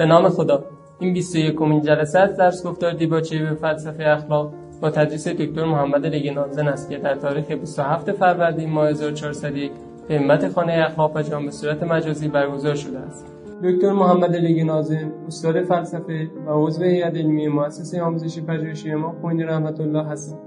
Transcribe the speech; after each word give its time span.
به 0.00 0.06
نام 0.06 0.28
خدا. 0.28 0.64
این 0.98 1.14
21 1.14 1.54
کمین 1.54 1.80
جلسه 1.80 2.18
از 2.18 2.36
درس 2.36 2.66
گفتار 2.66 2.92
دیباچه 2.92 3.38
به 3.38 3.54
فلسفه 3.54 4.04
اخلاق 4.06 4.52
با 4.82 4.90
تدریس 4.90 5.28
دکتر 5.28 5.64
محمد 5.64 6.06
لگنانزن 6.06 6.68
است 6.68 6.90
که 6.90 6.98
در 6.98 7.14
تاریخ 7.14 7.50
27 7.50 8.12
فروردین 8.12 8.70
ماه 8.70 8.88
1401 8.88 9.72
به 10.08 10.18
همت 10.18 10.48
خانه 10.48 10.72
اخلاق 10.72 11.16
و 11.16 11.22
جان 11.22 11.44
به 11.44 11.50
صورت 11.50 11.82
مجازی 11.82 12.28
برگزار 12.28 12.74
شده 12.74 12.98
است. 12.98 13.26
دکتر 13.64 13.92
محمد 13.92 14.36
لگی 14.36 14.70
استاد 15.26 15.62
فلسفه 15.62 16.30
و 16.46 16.66
عضو 16.66 16.82
هیئت 16.82 17.14
علمی 17.14 17.48
مؤسسه 17.48 18.02
آموزشی 18.02 18.40
پژوهشی 18.40 18.94
ما 18.94 19.14
خوینی 19.20 19.42
رحمت 19.42 19.80
الله 19.80 20.04
هستند 20.04 20.40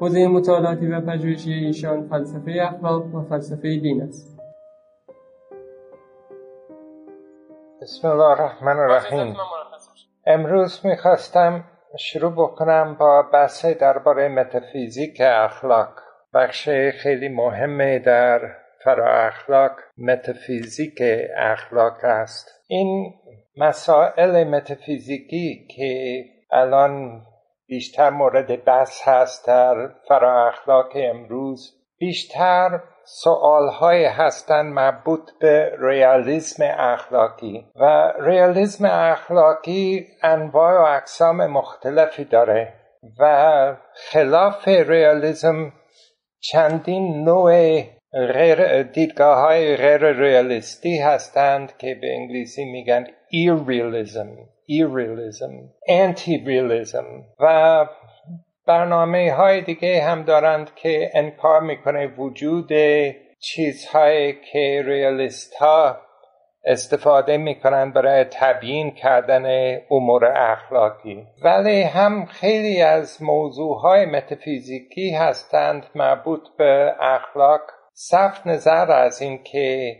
حوزه 0.00 0.26
مطالعاتی 0.26 0.86
و 0.86 1.00
پژوهشی 1.00 1.52
ایشان 1.52 2.08
فلسفه 2.08 2.52
اخلاق 2.62 3.14
و 3.14 3.22
فلسفه 3.22 3.78
دین 3.78 4.02
است. 4.02 4.37
بسم 7.88 8.08
الله 8.08 8.24
الرحمن 8.24 8.78
الرحیم. 8.78 9.36
امروز 10.26 10.86
می‌خواستم 10.86 11.64
شروع 11.98 12.32
بکنم 12.32 12.96
با 13.00 13.22
بحث 13.32 13.66
درباره 13.66 14.28
متافیزیک 14.28 15.20
اخلاق. 15.20 15.88
بخش 16.34 16.68
خیلی 17.02 17.28
مهمه 17.28 17.98
در 17.98 18.40
فرا 18.84 19.26
اخلاق. 19.26 19.70
متافیزیک 19.98 21.02
اخلاق 21.36 21.96
است. 22.02 22.48
این 22.66 23.14
مسائل 23.56 24.44
متافیزیکی 24.44 25.66
که 25.76 26.24
الان 26.50 27.22
بیشتر 27.66 28.10
مورد 28.10 28.64
بحث 28.64 29.08
هست 29.08 29.46
در 29.46 29.88
فرا 30.08 30.48
اخلاق 30.48 30.88
امروز 30.94 31.74
بیشتر 31.98 32.80
سوال 33.10 33.68
های 33.68 34.04
هستند 34.04 34.72
مربوط 34.72 35.30
به 35.40 35.72
ریالیسم 35.80 36.64
اخلاقی 36.78 37.66
و 37.76 38.12
ریالیسم 38.20 38.84
اخلاقی 38.84 40.06
انواع 40.22 40.80
و 40.80 40.96
اقسام 40.96 41.46
مختلفی 41.46 42.24
داره 42.24 42.74
و 43.20 43.76
خلاف 43.94 44.68
ریالیسم 44.68 45.72
چندین 46.40 47.24
نوع 47.24 47.82
غیر 48.12 48.82
دیدگاه 48.82 49.38
های 49.38 49.76
غیر 49.76 50.12
ریالیستی 50.12 50.98
هستند 50.98 51.76
که 51.76 51.94
به 52.00 52.14
انگلیسی 52.14 52.64
میگن 52.64 53.06
irrealism 53.30 54.36
irrealism 54.66 55.52
anti-realism 55.88 57.06
و 57.40 57.86
برنامه 58.68 59.32
های 59.32 59.60
دیگه 59.60 60.02
هم 60.02 60.22
دارند 60.22 60.74
که 60.74 61.10
انکار 61.14 61.60
می‌کنه 61.60 62.06
وجود 62.06 62.68
چیزهایی 63.40 64.32
که 64.32 64.82
ریالیست 64.86 65.54
ها 65.54 65.96
استفاده 66.64 67.36
می‌کنند 67.36 67.94
برای 67.94 68.24
تبیین 68.24 68.90
کردن 68.90 69.76
امور 69.90 70.24
اخلاقی. 70.24 71.26
ولی 71.44 71.82
هم 71.82 72.26
خیلی 72.26 72.82
از 72.82 73.22
موضوع 73.22 73.80
های 73.80 74.06
متافیزیکی 74.06 75.10
هستند 75.10 75.86
مربوط 75.94 76.40
به 76.58 76.94
اخلاق. 77.00 77.60
صرف 77.92 78.46
نظر 78.46 78.92
از 78.92 79.22
اینکه 79.22 79.96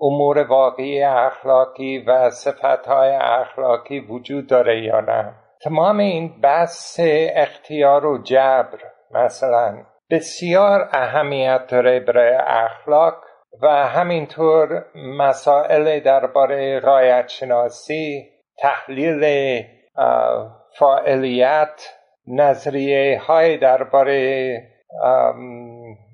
امور 0.00 0.38
واقعی 0.38 1.02
اخلاقی 1.02 1.98
و 1.98 2.30
صفتهای 2.30 3.10
اخلاقی 3.10 4.00
وجود 4.00 4.46
داره 4.46 4.84
یا 4.84 5.00
نه. 5.00 5.47
تمام 5.62 5.98
این 5.98 6.40
بحث 6.40 7.00
اختیار 7.34 8.06
و 8.06 8.22
جبر 8.22 8.78
مثلا 9.10 9.84
بسیار 10.10 10.88
اهمیت 10.92 11.66
داره 11.68 12.00
برای 12.00 12.34
اخلاق 12.46 13.14
و 13.62 13.68
همینطور 13.68 14.84
مسائل 14.94 16.00
درباره 16.00 16.78
رایت 16.78 17.28
شناسی 17.28 18.28
تحلیل 18.58 19.24
فاعلیت 20.78 21.94
نظریه 22.26 23.20
های 23.26 23.56
درباره 23.56 24.62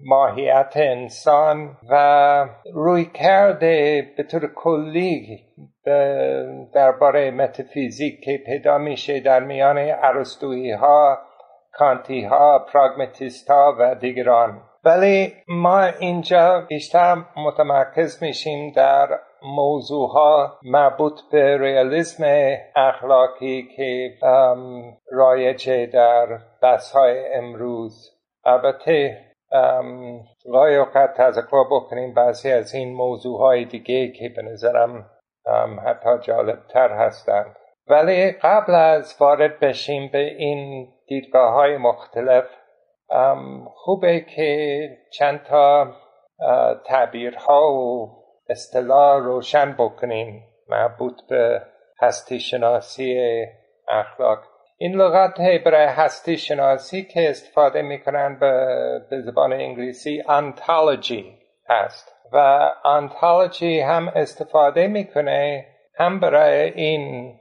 ماهیت 0.04 0.72
انسان 0.76 1.76
و 1.90 2.46
روی 2.72 3.04
کرده 3.04 4.06
به 4.16 4.22
طور 4.22 4.54
کلی 4.54 5.40
درباره 6.74 7.30
متافیزیک 7.30 8.20
که 8.20 8.42
پیدا 8.46 8.78
میشه 8.78 9.20
در 9.20 9.40
میان 9.40 9.78
عرستویی 9.78 10.72
ها 10.72 11.18
کانتی 11.72 12.24
ها 12.24 12.58
پراگماتیست 12.58 13.50
ها 13.50 13.76
و 13.78 13.94
دیگران. 13.94 14.62
ولی 14.84 15.32
ما 15.48 15.82
اینجا 15.82 16.66
بیشتر 16.68 17.16
متمرکز 17.36 18.22
میشیم 18.22 18.72
در 18.72 19.08
موضوع 19.42 20.08
ها 20.08 20.58
مربوط 20.62 21.20
به 21.32 21.58
ریالیسم 21.58 22.24
اخلاقی 22.76 23.68
که 23.76 24.14
رایجه 25.12 25.86
در 25.86 26.26
بحث 26.62 26.92
های 26.92 27.34
امروز. 27.34 28.10
البته 28.44 29.20
گاهی 30.52 30.76
اوقات 30.76 31.14
تذکر 31.16 31.64
بکنیم 31.70 32.14
بعضی 32.14 32.50
از 32.50 32.74
این 32.74 32.94
موضوع 32.94 33.38
های 33.38 33.64
دیگه 33.64 34.08
که 34.08 34.28
به 34.28 34.42
نظرم 34.42 35.10
حتی 35.86 36.18
جالبتر 36.22 36.92
هستند. 36.92 37.56
ولی 37.88 38.32
قبل 38.32 38.74
از 38.74 39.16
وارد 39.20 39.60
بشیم 39.60 40.10
به 40.12 40.18
این 40.18 40.88
دیدگاه 41.06 41.52
های 41.52 41.76
مختلف 41.76 42.44
خوبه 43.74 44.20
که 44.20 44.88
چند 45.12 45.42
تا 45.42 45.92
تعبیرها 46.86 47.72
و 47.72 48.08
اصطلاح 48.48 49.18
روشن 49.22 49.72
بکنیم 49.72 50.42
مربوط 50.68 51.14
به 51.30 51.62
هستی 52.02 52.40
شناسی 52.40 53.18
اخلاق. 53.88 54.38
این 54.78 54.94
لغت 54.94 55.40
برای 55.64 55.86
هستی 55.86 56.36
شناسی 56.36 57.04
که 57.04 57.30
استفاده 57.30 57.82
می‌کنن 57.82 58.38
به 59.10 59.20
زبان 59.20 59.52
انگلیسی 59.52 60.22
انتالوجی 60.28 61.38
هست. 61.68 62.13
و 62.32 62.70
انتالوجی 62.84 63.80
هم 63.80 64.08
استفاده 64.08 64.86
می‌کنه 64.86 65.66
هم 65.98 66.20
برای 66.20 66.70
این 66.70 67.34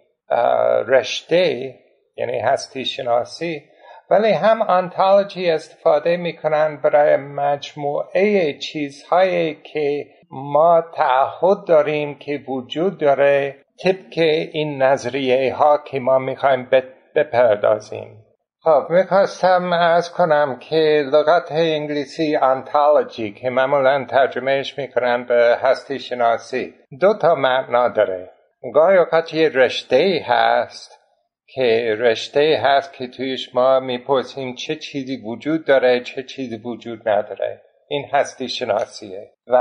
رشته 0.87 1.75
یعنی 2.17 2.39
هستی 2.39 2.85
شناسی 2.85 3.63
ولی 4.09 4.31
هم 4.31 4.61
انتالوجی 4.61 5.49
استفاده 5.49 6.17
می‌کنن 6.17 6.81
برای 6.83 7.17
مجموعه 7.17 8.53
چیزهایی 8.57 9.55
که 9.55 10.05
ما 10.31 10.83
تعهد 10.93 11.65
داریم 11.67 12.15
که 12.15 12.43
وجود 12.47 12.97
داره 12.97 13.55
طبق 13.83 14.17
این 14.51 14.81
نظریه 14.81 15.55
ها 15.55 15.77
که 15.77 15.99
ما 15.99 16.17
می‌خوایم 16.19 16.69
بپردازیم. 17.15 18.23
خب 18.63 18.85
می‌خواستم 18.89 19.73
از 19.73 20.11
کنم 20.11 20.59
که 20.59 21.03
لغت 21.13 21.51
انگلیسی 21.51 22.35
انتالوجی 22.35 23.33
که 23.33 23.49
معمولا 23.49 24.05
ترجمهش 24.09 24.77
می‌کنن 24.77 25.25
به 25.25 25.57
هستی 25.61 25.99
شناسی 25.99 26.73
دو 26.99 27.13
تا 27.13 27.35
معنا 27.35 27.89
داره. 27.89 28.29
گاهی 28.73 28.97
اوقات 28.97 29.33
یه 29.33 29.49
رشته 29.49 30.25
هست 30.27 30.99
که 31.47 31.95
رشته 31.99 32.61
هست 32.63 32.93
که 32.93 33.07
تویش 33.07 33.55
ما 33.55 33.79
می‌پرسیم 33.79 34.55
چه 34.55 34.75
چیزی 34.75 35.17
وجود 35.17 35.65
داره 35.65 35.99
چه 35.99 36.23
چیزی 36.23 36.57
وجود 36.57 37.09
نداره. 37.09 37.61
این 37.87 38.05
هستی 38.13 38.49
شناسیه. 38.49 39.31
و 39.47 39.57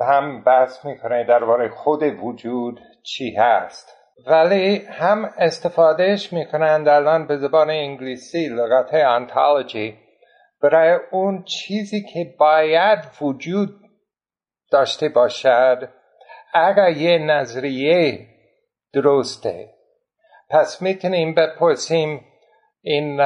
هم 0.00 0.42
بحث 0.44 0.84
می‌کنه 0.84 1.24
درباره 1.24 1.68
خود 1.68 2.02
وجود 2.02 2.80
چی 3.02 3.34
هست. 3.34 3.97
ولی 4.26 4.76
هم 4.76 5.24
استفادهش 5.38 6.32
می‌کنند 6.32 6.88
الان 6.88 7.26
به 7.26 7.36
زبان 7.36 7.70
انگلیسی 7.70 8.48
لغت 8.48 8.94
انتالوجی 8.94 9.98
برای 10.62 10.98
اون 11.10 11.44
چیزی 11.44 12.04
که 12.12 12.34
باید 12.38 12.98
وجود 13.20 13.80
داشته 14.70 15.08
باشد 15.08 15.88
اگر 16.54 16.90
یه 16.90 17.18
نظریه 17.18 18.26
درسته. 18.92 19.74
پس 20.50 20.82
می‌تونیم 20.82 21.34
بپرسیم 21.34 22.24
این 22.82 23.20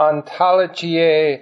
انتالوجی 0.00 1.38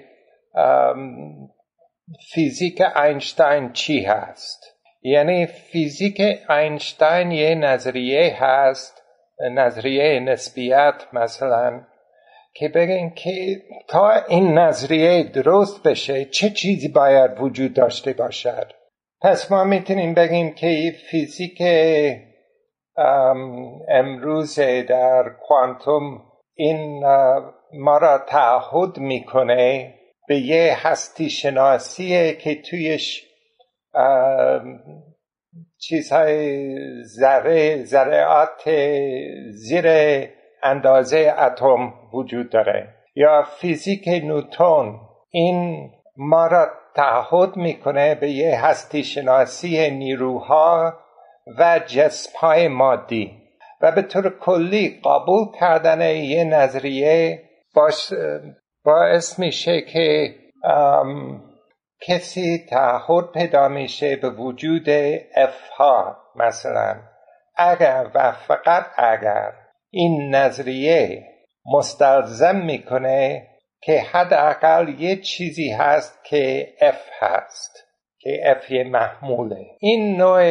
فیزیک 2.35 2.83
اینشتین 2.97 3.73
چی 3.73 4.05
هست؟ 4.05 4.76
یعنی 5.07 5.47
فیزیک 5.47 6.23
اینشتین 6.51 7.31
یه 7.31 7.55
نظریه 7.55 8.37
هست 8.39 9.03
نظریه 9.41 10.21
نسبیت 10.21 10.95
مثلا 11.13 11.81
که 12.55 12.69
بگیم 12.69 13.11
که 13.11 13.63
تا 13.89 14.11
این 14.29 14.59
نظریه 14.59 15.23
درست 15.23 15.83
بشه 15.83 16.25
چه 16.25 16.51
چیزی 16.51 16.89
باید 16.89 17.31
وجود 17.41 17.75
داشته 17.75 18.13
باشد؟ 18.13 18.73
پس 19.23 19.51
ما 19.53 19.65
می‌تونیم 19.65 20.15
بگیم 20.15 20.55
که 20.55 20.95
فیزیک 21.11 21.63
امروز 23.89 24.59
در 24.89 25.25
کوانتوم 25.49 26.23
این 26.55 27.05
ما 27.73 27.99
را 27.99 28.19
تعهد 28.29 28.99
می‌کنه 28.99 29.95
به 30.29 30.37
یه 30.37 30.77
هستی 30.87 31.31
شناسی 31.31 32.37
که 32.37 32.55
تویش 32.63 33.26
چیزهای 35.79 36.79
ذره 37.03 37.85
ذرات 37.85 38.71
زیر 39.51 39.87
اندازه 40.63 41.35
اتم 41.39 41.93
وجود 42.13 42.51
داره. 42.51 42.89
یا 43.15 43.43
فیزیک 43.43 44.09
نوتون 44.09 45.01
این 45.31 45.91
ما 46.17 46.47
را 46.47 46.69
تعهد 46.95 47.57
می‌کنه 47.57 48.15
به 48.15 48.31
یه 48.31 48.67
هستی 48.67 49.05
شناسی 49.05 49.91
نیروها 49.91 50.95
و 51.59 51.81
جسمهای 51.87 52.69
مادی. 52.69 53.33
و 53.81 53.93
به 53.93 54.03
طور 54.03 54.39
کلی 54.39 55.01
قبول 55.05 55.47
کردن 55.61 56.01
یه 56.17 56.45
نظریه 56.45 57.43
باعث 58.85 59.39
میشه 59.39 59.81
که 59.81 60.35
کسی 62.01 62.67
تعهد 62.71 63.33
پیدا 63.33 63.69
میشه 63.69 64.17
به 64.17 64.31
وجود 64.31 64.89
اف 65.37 65.69
ها 65.69 66.17
مثلا. 66.37 66.97
اگر 67.57 68.11
و 68.15 68.33
فقط 68.33 68.87
اگر. 68.97 69.53
این 69.91 70.35
نظریه 70.35 71.25
مستلزم 71.73 72.57
می‌کنه 72.57 73.47
که 73.83 74.01
حداقل 74.01 74.89
یه 74.89 75.17
چیزی 75.17 75.71
هست 75.71 76.25
که 76.25 76.69
اف 76.81 77.09
هست 77.21 77.85
که 78.19 78.57
یه 78.71 78.85
محموله. 78.85 79.67
این 79.81 80.17
نوع 80.17 80.43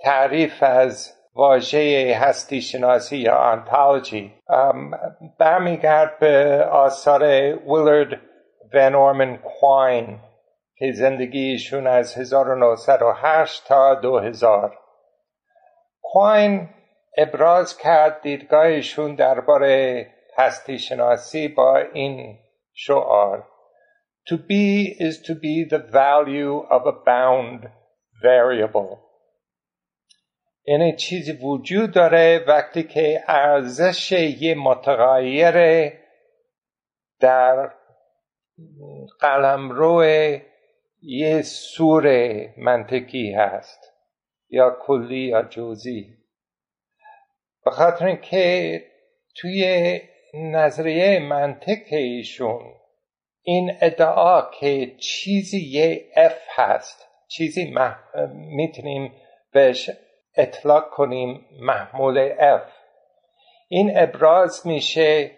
تعریف 0.00 0.62
از 0.62 1.12
واژه 1.34 2.16
هستی 2.20 2.60
شناسی 2.60 3.16
یا 3.16 3.36
آنتالوجی 3.36 4.32
برمیگرد 5.38 6.18
به 6.18 6.64
آثار 6.64 7.22
ویلرد 7.66 8.20
ون 8.74 8.94
اورمن 8.94 9.36
کوین 9.36 10.06
که 10.06 10.31
زندگیشون 10.90 11.86
از 11.86 12.18
1908 12.18 13.68
تا 13.68 13.94
2000 13.94 14.78
کوین 16.02 16.68
ابراز 17.18 17.78
کرد 17.78 18.20
دیدگاهشون 18.22 19.14
درباره 19.14 20.06
هستی 20.36 20.78
شناسی 20.78 21.48
با 21.48 21.76
این 21.76 22.38
شعار. 22.74 23.48
To 24.30 24.36
be 24.36 24.96
is 25.00 25.16
to 25.28 25.34
be 25.34 25.64
the 25.64 25.78
value 25.78 26.58
of 26.70 26.86
a 26.86 26.92
bound 26.92 27.60
variable. 28.22 28.98
یعنی 30.66 30.96
چیزی 30.96 31.32
وجود 31.32 31.92
داره 31.94 32.44
وقتی 32.48 32.82
که 32.82 33.24
ارزش 33.28 34.12
یه 34.12 34.54
متغیر 34.54 35.54
در 37.20 37.72
قلمرو 39.20 40.04
یه 41.02 41.42
سور 41.42 42.06
منطقی 42.56 43.32
هست 43.32 43.92
یا 44.50 44.76
کلی 44.80 45.28
یا 45.28 45.42
جزئی. 45.42 46.16
به 47.64 47.70
خاطر 47.70 48.06
اینکه 48.06 48.84
توی 49.36 50.00
نظریه 50.34 51.18
منطق 51.18 51.82
ایشون 51.90 52.74
این 53.42 53.76
ادعا 53.80 54.50
که 54.50 54.96
چیزی 54.96 55.60
یه 55.60 56.04
اف 56.16 56.38
هست 56.48 57.08
چیزی 57.28 57.70
مح... 57.70 57.98
می‌تونیم 58.34 59.12
بهش 59.52 59.90
اطلاق 60.36 60.90
کنیم 60.90 61.46
محمول 61.60 62.32
اف. 62.38 62.72
این 63.68 63.92
ابراز 63.96 64.66
میشه 64.66 65.30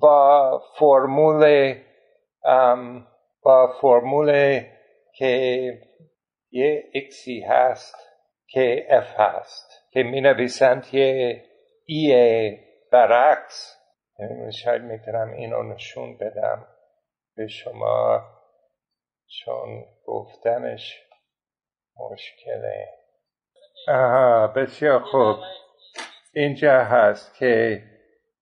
با 0.00 0.62
فرمول 0.78 1.74
با 3.42 3.74
فرمول 3.80 4.60
که 5.22 5.78
یه 6.50 6.84
اکسی 6.94 7.40
هست 7.40 7.94
که 8.46 8.86
اف 8.90 9.20
هست 9.20 9.88
که 9.90 10.02
می 10.02 10.20
نویسند 10.20 10.86
یه 10.92 11.44
ای 11.86 12.58
برعکس. 12.92 13.76
شاید 14.64 14.82
می‌تونم 14.82 15.32
اینو 15.32 15.62
نشون 15.62 16.18
بدم 16.18 16.66
به 17.36 17.46
شما 17.46 18.20
چون 19.44 19.84
گفتنش 20.04 21.02
مشکله. 22.00 22.88
آها 23.88 24.46
بسیار 24.46 25.00
خوب. 25.00 25.36
اینجا 26.34 26.84
هست 26.84 27.34
که 27.34 27.82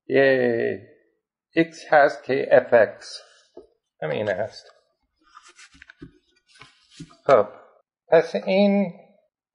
یه 0.06 0.80
x 1.56 1.92
هست 1.92 2.24
که 2.24 2.66
fx 2.70 3.04
همین 4.02 4.28
هست. 4.28 4.79
خب. 7.30 7.46
پس 8.08 8.34
این 8.34 8.94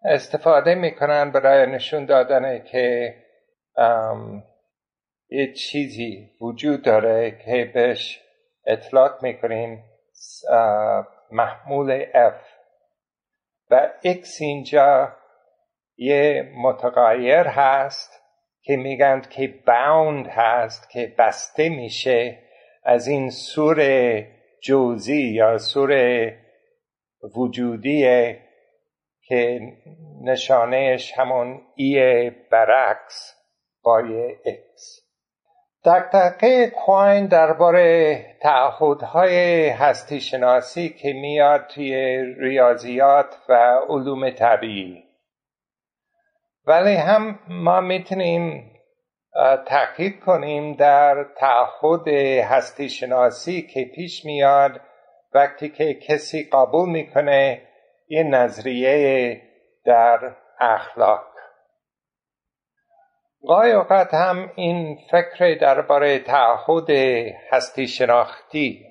استفاده 0.06 0.76
می‌کنن 0.76 1.32
برای 1.32 1.72
نشون 1.72 2.06
دادن 2.06 2.64
که 2.64 3.16
یه 5.30 5.54
چیزی 5.54 6.30
وجود 6.42 6.82
داره 6.82 7.32
که 7.46 7.72
بهش 7.74 8.22
اطلاق 8.66 9.24
می‌کنیم 9.24 9.84
محمول 11.32 12.06
F. 12.06 12.42
و 13.72 13.90
X 14.04 14.42
اینجا 14.42 15.14
یه 15.98 16.52
متغیر 16.58 17.48
هست 17.48 18.22
که 18.62 18.76
میگن 18.76 19.22
که 19.22 19.54
باوند 19.68 20.28
هست 20.28 20.90
که 20.90 21.16
بسته 21.18 21.70
میشه 21.70 22.38
از 22.84 23.08
این 23.08 23.30
سور 23.30 23.80
جوزی 24.62 25.22
یا 25.22 25.58
سور 25.58 25.92
وجودیه 27.36 28.42
که 29.28 29.60
نشانهش 30.22 31.14
همون 31.18 31.62
ای 31.76 32.30
برعکس 32.30 33.36
با 33.84 33.98
اکس 34.46 35.06
دقدقه 35.86 36.68
کوین 36.68 37.28
درباره 37.28 38.26
تعهدهای 38.42 39.70
هستی 39.70 40.22
شناسی 40.22 40.90
که 40.90 41.14
میاد 41.14 41.68
توی 41.68 42.24
ریاضیات 42.40 43.38
و 43.50 43.54
علوم 43.90 44.30
طبیعی. 44.30 45.04
ولی 46.66 46.96
هم 46.96 47.40
ما 47.48 47.82
می‌تونیم 47.82 48.72
تحقیق 49.68 50.20
کنیم 50.20 50.74
در 50.74 51.26
تعهد 51.38 52.08
هستی 52.44 52.90
شناسی 52.90 53.62
که 53.62 53.86
پیش 53.96 54.26
میاد 54.26 54.82
وقتی 55.36 55.70
که 55.70 55.94
کسی 55.94 56.50
قبول 56.54 56.90
می‌کنه 56.90 57.62
یه 58.10 58.24
نظریه 58.24 59.42
در 59.86 60.36
اخلاق. 60.60 61.26
گاهی 63.48 63.72
اوقات 63.72 64.14
هم 64.14 64.52
این 64.56 64.98
فکر 65.12 65.58
درباره 65.62 66.20
تعهد 66.20 66.90
هستی 67.52 67.88
شناختی 67.88 68.86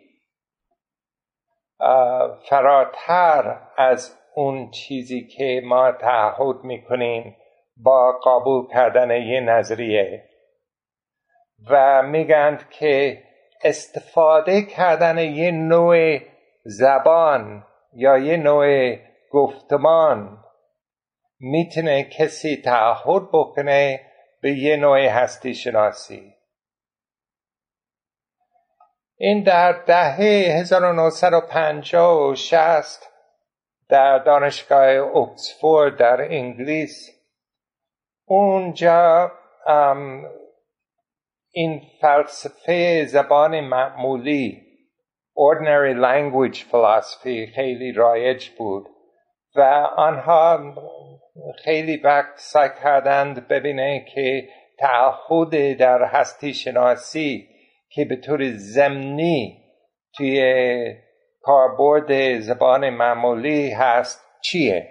فراتر 2.48 3.58
از 3.76 4.18
اون 4.34 4.70
چیزی 4.70 5.26
که 5.26 5.62
ما 5.64 5.92
تعهد 5.92 6.64
می‌کنیم 6.64 7.36
با 7.76 8.12
قبول 8.12 8.66
کردن 8.72 9.10
یه 9.10 9.40
نظریه. 9.40 10.24
و 11.70 12.02
میگند 12.02 12.70
که 12.70 13.22
استفاده 13.64 14.62
کردن 14.62 15.18
یه 15.18 15.50
نوع 15.50 16.18
زبان 16.64 17.66
یا 17.92 18.18
یه 18.18 18.37
نوع 18.37 18.97
گفتمان 19.30 20.44
می‌تونه 21.40 22.04
کسی 22.04 22.56
تعهد 22.56 23.23
بکنه 23.33 24.00
به 24.40 24.52
یه 24.52 24.76
نوع 24.76 25.06
هستی 25.06 25.54
شناسی. 25.54 26.35
این 29.16 29.42
در 29.42 29.73
دهه 29.73 30.21
1950 30.61 32.30
و 32.30 32.35
60 32.35 33.11
در 33.88 34.18
دانشگاه 34.18 35.16
اکسفورد 35.16 35.97
در 35.97 36.21
انگلیس 36.21 37.11
اونجا 38.25 39.33
این 41.50 41.83
فلسفه 42.00 43.04
زبان 43.04 43.61
معمولی 43.61 44.63
ordinary 45.36 45.94
language 45.94 46.58
philosophy 46.70 47.54
خیلی 47.54 47.92
رایج 47.92 48.48
بود. 48.48 48.86
و 49.56 49.60
آنها 49.96 50.74
خیلی 51.64 51.96
وقت 51.96 52.32
سعی 52.36 52.68
کردند 52.82 53.48
ببینه 53.48 54.04
که 54.14 54.48
تعهد 54.78 55.76
در 55.76 56.04
هستی 56.04 56.54
شناسی 56.54 57.48
که 57.88 58.04
به 58.04 58.16
طور 58.16 58.50
زمینی 58.50 59.64
توی 60.16 60.40
کاربرد 61.40 62.38
زبان 62.38 62.90
معمولی 62.90 63.70
هست 63.70 64.26
چیه؟ 64.42 64.88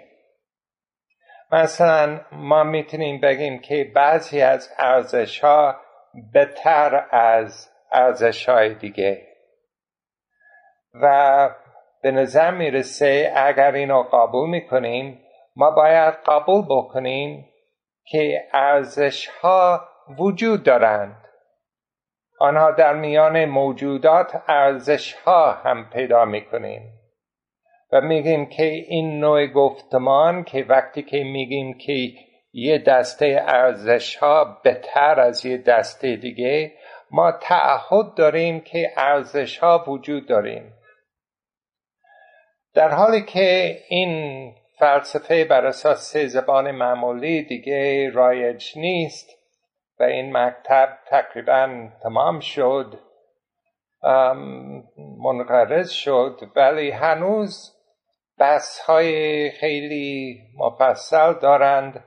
مثلا 1.52 2.20
ما 2.32 2.64
می‌تونیم 2.64 3.20
بگیم 3.20 3.58
که 3.58 3.90
بعضی 3.94 4.40
از 4.40 4.70
ارزش 4.78 5.40
ها 5.40 5.76
بهتر 6.32 7.06
از 7.10 7.70
ارزش 7.92 8.48
های 8.48 8.74
دیگه. 8.74 9.33
و 11.02 11.50
به 12.02 12.10
نظر 12.10 12.50
می‌رسه 12.50 13.32
اگر 13.36 13.72
اینو 13.72 14.02
قبول 14.02 14.50
می‌کنیم 14.50 15.20
ما 15.56 15.70
باید 15.70 16.14
قبول 16.26 16.64
بکنیم 16.70 17.48
که 18.06 18.48
ارزش 18.52 19.26
ها 19.26 19.88
وجود 20.18 20.62
دارند. 20.62 21.16
آنها 22.38 22.70
در 22.70 22.94
میان 22.94 23.44
موجودات 23.44 24.42
ارزش 24.48 25.12
ها 25.14 25.52
هم 25.52 25.90
پیدا 25.90 26.24
می‌کنیم 26.24 26.82
و 27.92 28.00
میگیم 28.00 28.46
که 28.46 28.64
این 28.64 29.20
نوع 29.20 29.46
گفتمان 29.46 30.44
که 30.44 30.64
وقتی 30.68 31.02
که 31.02 31.24
میگیم 31.24 31.78
که 31.78 32.10
یه 32.52 32.78
دسته 32.78 33.44
ارزش 33.46 34.16
ها 34.16 34.60
بهتر 34.64 35.20
از 35.20 35.46
یه 35.46 35.58
دسته 35.58 36.16
دیگه 36.16 36.72
ما 37.10 37.32
تعهد 37.32 38.14
داریم 38.16 38.60
که 38.60 38.92
ارزش 38.96 39.58
ها 39.58 39.84
وجود 39.88 40.28
داریم. 40.28 40.73
در 42.74 42.88
حالی 42.88 43.22
که 43.22 43.78
این 43.88 44.54
فلسفه 44.78 45.44
بر 45.44 45.66
اساس 45.66 46.16
زبان 46.16 46.70
معمولی 46.70 47.42
دیگه 47.42 48.10
رایج 48.10 48.78
نیست 48.78 49.30
و 50.00 50.02
این 50.02 50.36
مکتب 50.36 50.98
تقریبا 51.06 51.88
تمام 52.02 52.40
شد 52.40 52.98
منقرض 55.24 55.90
شد 55.90 56.40
ولی 56.56 56.90
هنوز 56.90 57.74
بحث 58.38 58.78
های 58.78 59.50
خیلی 59.50 60.40
مفصل 60.58 61.32
دارند 61.32 62.04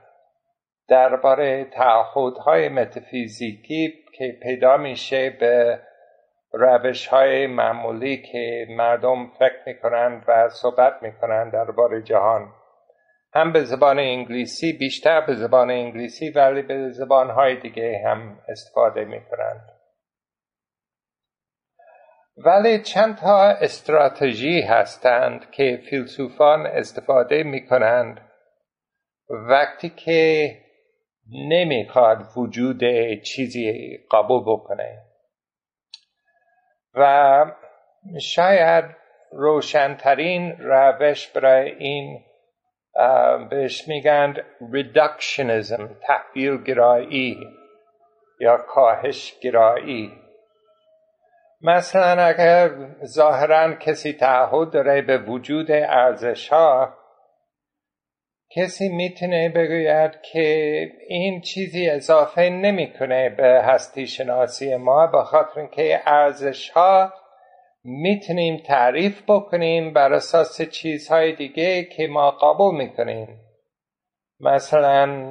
درباره 0.88 1.64
تعهدهای 1.64 2.68
متافیزیکی 2.68 3.94
که 4.18 4.38
پیدا 4.42 4.76
میشه 4.76 5.30
به 5.30 5.80
روش 6.52 7.06
های 7.06 7.46
معمولی 7.46 8.22
که 8.22 8.66
مردم 8.70 9.26
فکر 9.38 9.62
می‌کنند 9.66 10.24
و 10.28 10.48
صحبت 10.48 11.02
می‌کنند 11.02 11.52
درباره 11.52 12.02
جهان. 12.02 12.52
هم 13.34 13.52
به 13.52 13.64
زبان 13.64 13.98
انگلیسی 13.98 14.72
بیشتر 14.72 15.20
به 15.20 15.34
زبان 15.34 15.70
انگلیسی 15.70 16.30
ولی 16.30 16.62
به 16.62 16.90
زبان 16.90 17.30
های 17.30 17.60
دیگه 17.60 18.02
هم 18.06 18.38
استفاده 18.48 19.04
می‌کنند. 19.04 19.68
ولی 22.36 22.82
چند 22.82 23.16
تا 23.16 23.42
استراتژی 23.42 24.60
هستند 24.60 25.50
که 25.50 25.80
فیلسوفان 25.90 26.66
استفاده 26.66 27.42
می‌کنند. 27.42 28.20
وقتی 29.30 29.88
که 29.88 30.50
نمی‌خواد 31.48 32.18
وجود 32.36 32.80
چیزی 33.22 33.98
قبول 34.12 34.42
بکنه. 34.46 35.07
و 36.98 37.44
شاید 38.20 38.84
روشنترین 39.32 40.56
روش 40.58 41.28
برای 41.28 41.70
این 41.70 42.24
بهش 43.50 43.88
میگن 43.88 44.34
ریدکشنیزم 44.72 45.90
تحویل 46.02 46.62
گرایی 46.62 47.38
یا 48.40 48.56
کاهش 48.56 49.34
گرایی 49.42 50.12
مثلا 51.62 52.22
اگر 52.22 52.70
ظاهرا 53.04 53.74
کسی 53.74 54.12
تعهد 54.12 54.70
داره 54.70 55.02
به 55.02 55.18
وجود 55.18 55.70
ارزش 55.70 56.48
ها 56.48 56.94
کسی 58.50 58.88
می‌تونه 58.88 59.48
بگوید 59.48 60.20
که 60.32 60.78
این 61.08 61.40
چیزی 61.40 61.88
اضافه 61.88 62.42
نمی‌کنه 62.42 63.28
به 63.28 63.62
هستی 63.64 64.06
شناسی 64.06 64.76
ما 64.76 65.06
به 65.06 65.22
خاطر 65.22 65.60
اینکه 65.60 66.00
ارزش 66.06 66.70
ها 66.70 67.12
می‌تونیم 67.84 68.56
تعریف 68.56 69.22
بکنیم 69.28 69.92
بر 69.92 70.12
اساس 70.12 70.62
چیزهای 70.62 71.32
دیگه 71.32 71.84
که 71.84 72.06
ما 72.06 72.30
قبول 72.30 72.74
می‌کنیم. 72.74 73.40
مثلا 74.40 75.28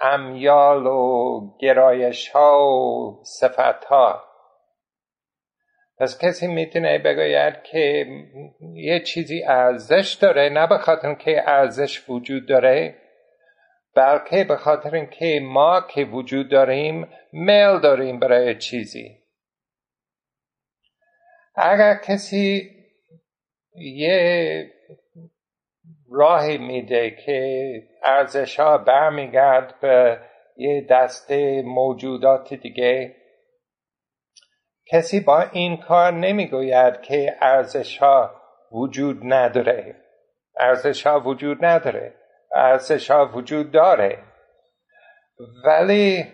امیال 0.00 0.86
و 0.86 1.40
گرایش 1.60 2.28
ها 2.28 2.68
و 2.68 3.20
صفت 3.24 3.84
ها 3.84 4.31
پس 6.02 6.18
کسی 6.24 6.46
می‌تونه 6.46 6.98
بگوید 6.98 7.62
که 7.62 8.06
یه 8.74 9.00
چیزی 9.00 9.44
ارزش 9.44 10.18
داره 10.20 10.48
نه 10.48 10.66
به 10.66 10.78
خاطر 10.78 11.14
که 11.14 11.50
ارزش 11.50 12.10
وجود 12.10 12.48
داره 12.48 12.94
بلکه 13.94 14.44
به 14.44 14.56
خاطر 14.56 14.94
اینکه 14.94 15.40
ما 15.42 15.80
که 15.80 16.04
وجود 16.04 16.50
داریم 16.50 17.08
میل 17.32 17.78
داریم 17.78 18.18
برای 18.18 18.58
چیزی. 18.58 19.18
اگر 21.56 21.94
کسی 21.94 22.70
یه 23.74 24.70
راهی 26.10 26.58
میده 26.58 27.10
که 27.10 27.82
ارزش 28.02 28.60
ها 28.60 28.78
برمیگرد 28.78 29.80
به 29.80 30.18
یه 30.56 30.86
دسته 30.90 31.62
موجودات 31.62 32.54
دیگه 32.54 33.21
کسی 34.92 35.20
با 35.20 35.44
این 35.52 35.76
کار 35.76 36.12
نمی‌گوید 36.12 37.02
که 37.02 37.36
ارزش 37.40 37.98
ها 37.98 38.30
وجود 38.72 39.20
نداره. 39.24 39.96
ارزش 40.58 41.06
ها 41.06 41.20
وجود 41.20 41.64
نداره. 41.64 42.14
ارزش 42.54 43.10
ها 43.10 43.30
وجود 43.34 43.72
داره. 43.72 44.18
ولی 45.64 46.24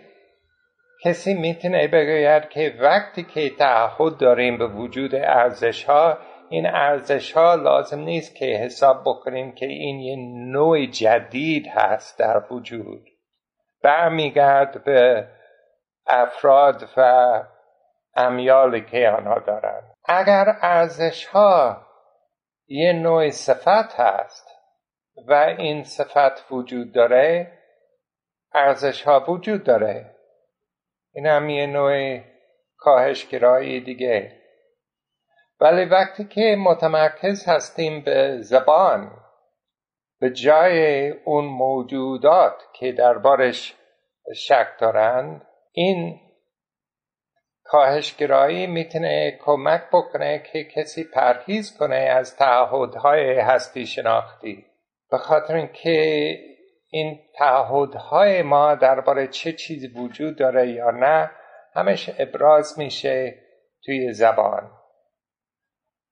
کسی 1.05 1.35
می‌تونه 1.35 1.89
بگوید 1.89 2.49
که 2.49 2.75
وقتی 2.81 3.23
که 3.23 3.51
تعهد 3.51 4.17
داریم 4.17 4.59
به 4.59 4.67
وجود 4.67 5.15
ارزش 5.15 5.85
ها 5.85 6.19
این 6.51 6.67
ارزش 6.67 7.33
ها 7.33 7.55
لازم 7.55 8.01
نیست 8.01 8.37
که 8.37 8.45
حساب 8.45 9.01
بکنیم 9.01 9.53
که 9.53 9.67
این 9.67 10.01
یه 10.01 10.17
نوع 10.53 10.87
جدید 10.87 11.67
هست 11.67 12.19
در 12.19 12.43
وجود. 12.51 13.09
برمیگرد 13.83 14.85
به 14.85 15.29
افراد 16.07 16.89
و 16.97 17.43
امیالی 18.19 18.81
که 18.81 19.09
آنها 19.09 19.39
دارند 19.39 19.95
اگر 20.05 20.57
ارزش 20.63 21.27
ها 21.27 21.87
یه 22.69 22.93
نوع 22.93 23.31
صفت 23.31 24.01
هست 24.01 24.49
و 25.29 25.33
این 25.33 25.83
صفت 25.83 26.53
وجود 26.53 26.93
داره 26.93 27.59
ارزش 28.55 29.03
ها 29.03 29.25
وجود 29.29 29.65
داره. 29.65 30.15
این 31.13 31.27
هم 31.27 31.49
یه 31.49 31.67
نوع 31.67 32.21
کاهشگرایی 32.77 33.81
دیگه. 33.81 34.39
ولی 35.61 35.85
وقتی 35.85 36.25
که 36.25 36.57
متمرکز 36.59 37.49
هستیم 37.49 38.01
به 38.01 38.37
زبان 38.41 39.11
به 40.21 40.31
جای 40.31 41.09
اون 41.11 41.45
موجودات 41.45 42.63
که 42.73 42.93
دربارش 42.93 43.75
شک 44.37 44.69
دارند 44.81 45.47
این 45.73 46.21
کاهشگرایی 47.69 48.67
می‌تونه 48.67 49.39
کمک 49.41 49.83
بکنه 49.93 50.43
که 50.53 50.65
کسی 50.65 51.05
پرهیز 51.05 51.79
کنه 51.79 51.97
از 51.97 52.37
تعهدهای 52.37 53.39
هستی 53.39 53.87
شناختی. 53.87 54.67
به 55.11 55.19
خاطر 55.19 55.55
اینکه 55.55 56.39
این 56.91 57.21
تعهدهای 57.35 58.43
ما 58.43 58.75
درباره 58.75 59.27
چه 59.27 59.53
چیزی 59.53 59.89
وجود 59.89 60.39
داره 60.39 60.71
یا 60.71 60.91
نه 60.91 61.31
همش 61.75 62.11
ابراز 62.19 62.79
میشه 62.79 63.35
توی 63.85 64.13
زبان. 64.13 64.71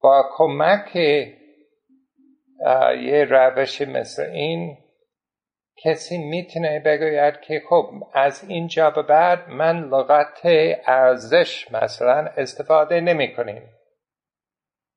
با 0.01 0.25
کمک 0.37 0.97
یه 3.03 3.27
روش 3.31 3.83
مثل 3.83 4.23
این 4.23 4.79
کسی 5.85 6.19
می‌تونه 6.19 6.81
بگوید 6.81 7.41
که 7.41 7.63
خب 7.69 7.91
از 8.13 8.45
اینجا 8.49 8.91
به 8.91 9.03
بعد 9.03 9.49
من 9.49 9.85
لغت 9.85 10.41
ارزش 10.87 11.73
مثلا 11.73 12.31
استفاده 12.37 13.01
نمی 13.01 13.35
کنیم 13.35 13.63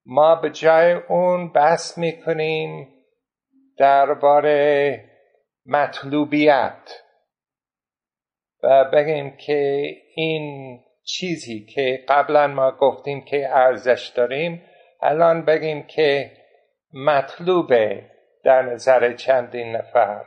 ما 0.06 0.36
به 0.36 0.50
جای 0.50 0.92
اون 0.92 1.52
بحث 1.52 1.98
می‌کنیم 1.98 2.88
درباره 3.78 5.04
مطلوبیت 5.66 7.04
و 8.64 8.86
بگیم 8.86 9.38
که 9.38 9.92
این 10.16 10.80
چیزی 11.04 11.66
که 11.66 12.06
قبلا 12.08 12.48
ما 12.48 12.72
گفتیم 12.72 13.26
که 13.26 13.50
ارزش 13.50 14.08
داریم 14.16 14.66
الان 15.02 15.46
بگیم 15.46 15.84
که 15.84 16.32
مطلوبه 16.94 18.12
در 18.44 18.62
نظر 18.62 19.14
چندین 19.14 19.76
نفر. 19.76 20.26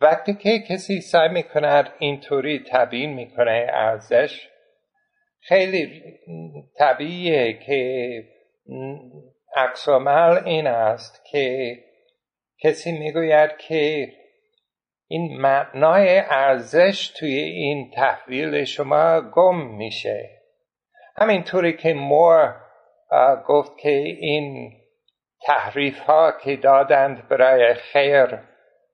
وقتی 0.00 0.34
که 0.34 0.58
کسی 0.58 1.00
سعی 1.00 1.28
می‌کند 1.28 1.92
اینطوری 1.98 2.64
تبیین 2.72 3.12
می‌کنه 3.12 3.66
ارزش 3.70 4.48
خیلی 5.40 6.02
طبیعیه 6.78 7.52
که 7.52 8.22
عکس 9.56 9.88
این 9.88 10.66
است 10.66 11.24
که 11.30 11.76
کسی 12.62 12.98
می‌گوید 12.98 13.56
که 13.56 14.12
این 15.08 15.40
معنای 15.40 16.18
ارزش 16.18 17.08
توی 17.08 17.34
این 17.34 17.90
تحویل 17.90 18.64
شما 18.64 19.20
گم 19.20 19.56
میشه. 19.76 20.30
همینطوری 21.16 21.76
که 21.76 21.94
مور 21.94 22.54
گفت 23.46 23.78
که 23.78 23.90
این 24.20 24.72
تحریف 25.42 25.98
ها 25.98 26.32
که 26.44 26.56
دادند 26.56 27.28
برای 27.28 27.74
خیر 27.74 28.38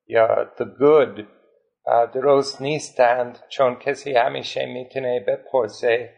یا 0.06 0.50
the 0.56 0.64
good 0.64 1.24
درست 2.14 2.62
نیستند 2.62 3.38
چون 3.48 3.74
کسی 3.76 4.14
همیشه 4.14 4.66
می‌تونه 4.66 5.20
بپرسه 5.20 6.14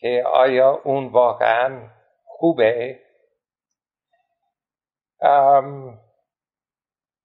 که 0.00 0.24
آیا 0.26 0.80
اون 0.84 1.06
واقعا 1.06 1.88
خوبه؟ 2.24 3.00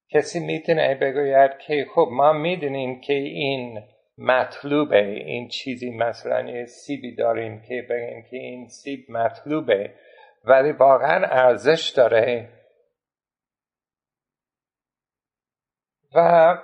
کسی 0.09 0.39
می‌تونه 0.39 0.95
بگوید 0.95 1.57
که 1.57 1.85
خب 1.95 2.07
ما 2.11 2.33
می‌دونیم 2.33 3.01
که 3.01 3.13
این 3.13 3.83
مطلوبه 4.17 5.05
این 5.05 5.47
چیزی 5.47 5.91
مثلا 5.91 6.49
یه 6.49 6.65
سیبی 6.65 7.15
داریم 7.15 7.61
که 7.61 7.87
بگیم 7.89 8.23
که 8.29 8.37
این 8.37 8.67
سیب 8.67 9.11
مطلوبه 9.11 9.93
ولی 10.43 10.71
واقعا 10.71 11.25
ارزش 11.25 11.89
داره. 11.89 12.49
و 16.15 16.57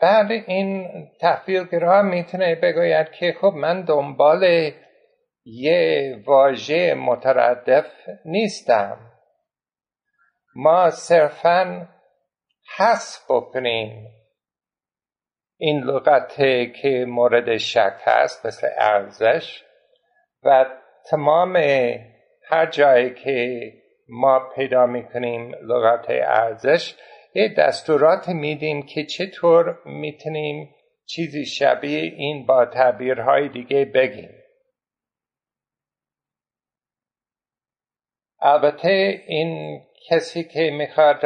بعد 0.00 0.32
این 0.32 0.88
تحویلگرا 1.20 2.02
می‌تونه 2.02 2.54
بگوید 2.54 3.10
که 3.10 3.36
خب 3.40 3.52
من 3.56 3.82
دنبال 3.82 4.70
یه 5.44 6.22
واژه 6.26 6.94
متردف 6.94 7.86
نیستم. 8.24 8.98
ما 10.54 10.90
صرفا 10.90 11.88
حس 12.76 13.26
بکنیم. 13.30 14.08
این 15.60 15.84
لغت 15.84 16.36
که 16.82 17.04
مورد 17.08 17.56
شک 17.56 17.96
هست 18.04 18.46
مثل 18.46 18.68
ارزش 18.76 19.64
و 20.42 20.66
تمام 21.10 21.56
هر 22.50 22.66
جایی 22.70 23.14
که 23.14 23.60
ما 24.08 24.50
پیدا 24.54 24.86
می‌کنیم 24.86 25.54
لغت 25.54 26.06
ارزش 26.10 26.94
یه 27.38 27.54
دستورات 27.58 28.28
میدیم 28.28 28.82
که 28.82 29.04
چطور 29.04 29.78
می‌تونیم 29.84 30.74
چیزی 31.06 31.46
شبیه 31.46 32.00
این 32.00 32.46
با 32.46 32.66
تعبیرهای 32.66 33.48
دیگه 33.48 33.84
بگیم. 33.84 34.30
البته 38.40 39.22
این 39.26 39.82
کسی 40.08 40.44
که 40.44 40.70
می‌خواد 40.70 41.20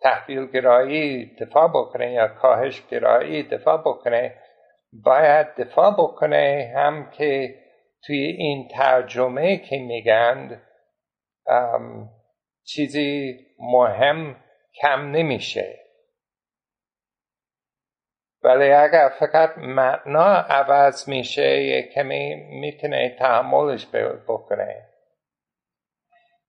تحویل 0.00 0.46
گرایی 0.46 1.36
دفاع 1.36 1.68
بکنه 1.68 2.12
یا 2.12 2.28
کاهش 2.28 2.86
گرایی 2.90 3.42
دفاع 3.42 3.80
بکنه 3.80 4.34
باید 4.92 5.54
دفاع 5.54 5.94
بکنه 5.98 6.72
هم 6.76 7.10
که 7.10 7.54
توی 8.02 8.18
این 8.18 8.68
ترجمه 8.68 9.56
که 9.56 9.78
میگند 9.78 10.62
چیزی 12.64 13.47
مهم 13.58 14.36
کم 14.82 15.10
نمیشه. 15.10 15.84
ولی 18.42 18.70
اگر 18.70 19.08
فقط 19.20 19.58
معنا 19.58 20.34
عوض 20.34 21.08
میشه 21.08 21.62
یه 21.62 21.82
کمی 21.82 22.34
می‌تونه 22.34 23.16
تحملش 23.18 23.86
بکنه. 24.28 24.88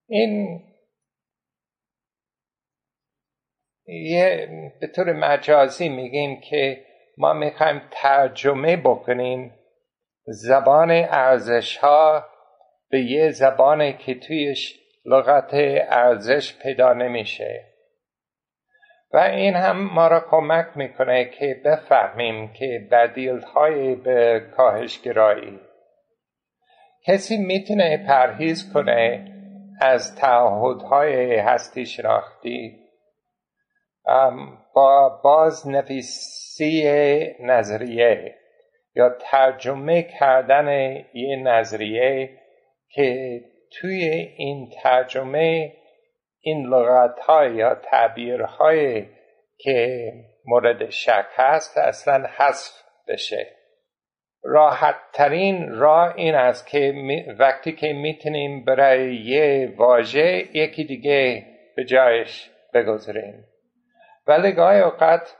این 0.07 0.63
یه 3.87 4.49
به 4.81 4.87
طور 4.87 5.13
مجازی 5.13 5.89
میگیم 5.89 6.41
که 6.41 6.85
ما 7.17 7.33
می‌خوایم 7.33 7.81
ترجمه 7.91 8.77
بکنیم 8.77 9.59
زبان 10.25 10.91
ارزش 10.91 11.77
ها 11.77 12.25
به 12.89 13.01
یه 13.01 13.31
زبانی 13.31 13.93
که 13.93 14.15
تویش 14.15 14.79
لغت 15.05 15.49
ارزش 15.89 16.57
پیدا 16.61 16.93
نمیشه. 16.93 17.65
و 19.13 19.17
این 19.17 19.53
هم 19.53 19.93
ما 19.93 20.07
را 20.07 20.19
کمک 20.19 20.67
می‌کنه 20.75 21.25
که 21.25 21.61
بفهمیم 21.65 22.53
که 22.53 22.87
بدیل 22.91 23.39
های 23.39 23.95
به 23.95 24.45
کاهشگرایی 24.57 25.59
کسی 27.05 27.37
می‌تونه 27.37 28.05
پرهیز 28.07 28.73
کنه 28.73 29.25
از 29.81 30.15
تعهدهای 30.15 31.35
هستی 31.35 31.85
شناختی 31.85 32.79
با 34.73 35.19
بازنویسی 35.23 36.83
نظریه 37.39 38.35
یا 38.95 39.09
ترجمه 39.09 40.03
کردن 40.03 40.67
یه 41.13 41.35
نظریه 41.43 42.29
که 42.89 43.41
توی 43.71 44.03
این 44.37 44.69
ترجمه 44.83 45.73
این 46.41 46.67
لغت 46.67 47.19
های 47.19 47.55
یا 47.55 47.75
تعبیر 47.75 48.45
که 49.57 50.11
مورد 50.45 50.89
شک 50.89 51.25
هست 51.35 51.77
اصلا 51.77 52.27
حذف 52.37 52.83
بشه. 53.07 53.47
راحت 54.43 54.95
ترین 55.13 55.69
راه 55.69 56.13
این 56.15 56.35
است 56.35 56.67
که 56.67 56.93
وقتی 57.39 57.71
که 57.71 57.93
می‌تونیم 57.93 58.65
برای 58.65 59.15
یه 59.15 59.73
واژه 59.77 60.57
یکی 60.57 60.83
دیگه 60.83 61.45
به 61.75 61.85
جایش 61.85 62.49
بگذاریم. 62.73 63.45
ولی 64.27 64.51
گاهی 64.51 64.79
اوقات 64.79 65.35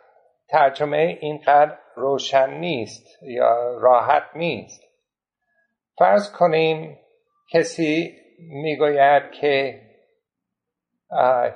ترجمه 0.50 1.18
اینقدر 1.22 1.78
روشن 1.96 2.50
نیست 2.50 3.24
یا 3.24 3.78
راحت 3.78 4.24
نیست. 4.36 4.82
فرض 5.98 6.32
کنیم 6.32 6.99
کسی 7.52 8.18
می‌گوید 8.40 9.32
که 9.32 9.82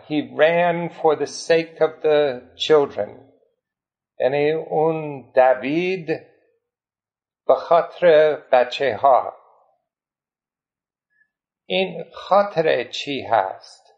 he 0.08 0.22
ran 0.36 0.90
for 0.90 1.16
the 1.16 1.28
sake 1.28 1.80
of 1.80 2.02
the 2.02 2.42
children. 2.56 3.10
یعنی 4.20 4.52
اون 4.52 5.32
دوید 5.36 6.08
به 7.48 7.56
خاطر 7.56 8.36
بچه 8.52 8.96
ها 8.96 9.34
این 11.66 12.04
خاطر 12.14 12.84
چی 12.84 13.22
هست؟ 13.22 13.94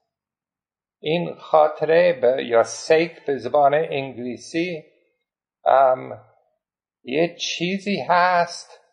این 1.01 1.35
خاطره 1.35 2.21
یا 2.45 2.63
سیک 2.63 3.25
به 3.25 3.37
زبان 3.37 3.73
انگلیسی 3.73 4.83
یه 7.03 7.35
چیزی 7.35 7.99
هست 8.09 8.84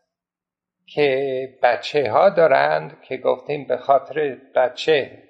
که 0.94 1.48
بچه 1.62 2.10
ها 2.10 2.30
دارند 2.30 3.02
که 3.02 3.16
گفتیم 3.16 3.66
به 3.66 3.76
خاطر 3.76 4.38
بچه. 4.54 5.22